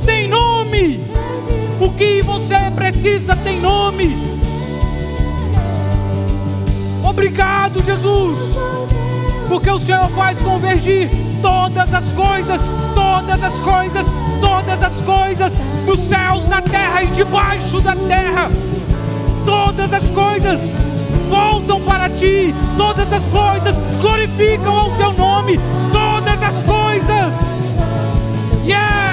tem 0.05 0.29
nome. 0.29 1.01
O 1.81 1.91
que 1.91 2.21
você 2.23 2.71
precisa 2.75 3.37
tem 3.37 3.61
nome. 3.61 4.35
Obrigado, 7.09 7.83
Jesus, 7.83 8.39
porque 9.49 9.71
o 9.71 9.79
Senhor 9.79 10.09
faz 10.11 10.41
convergir 10.43 11.34
todas 11.45 11.93
as 11.93 12.11
coisas, 12.13 12.63
todas 12.95 13.43
as 13.43 13.61
coisas, 13.61 14.07
todas 14.41 14.83
as 14.83 15.01
coisas, 15.03 15.53
nos 15.87 16.01
céus, 16.01 16.49
na 16.49 16.63
terra 16.63 17.03
e 17.03 17.09
debaixo 17.09 17.83
da 17.83 17.95
terra, 17.95 18.51
todas 19.45 19.93
as 19.93 20.09
coisas 20.09 20.63
voltam 21.29 21.83
para 21.83 22.09
ti, 22.09 22.55
todas 22.79 23.13
as 23.13 23.27
coisas 23.27 23.77
glorificam 24.01 24.75
ao 24.75 24.91
teu 24.93 25.13
nome, 25.13 25.61
todas 25.93 26.43
as 26.43 26.63
coisas. 26.63 27.35
Yeah! 28.65 29.04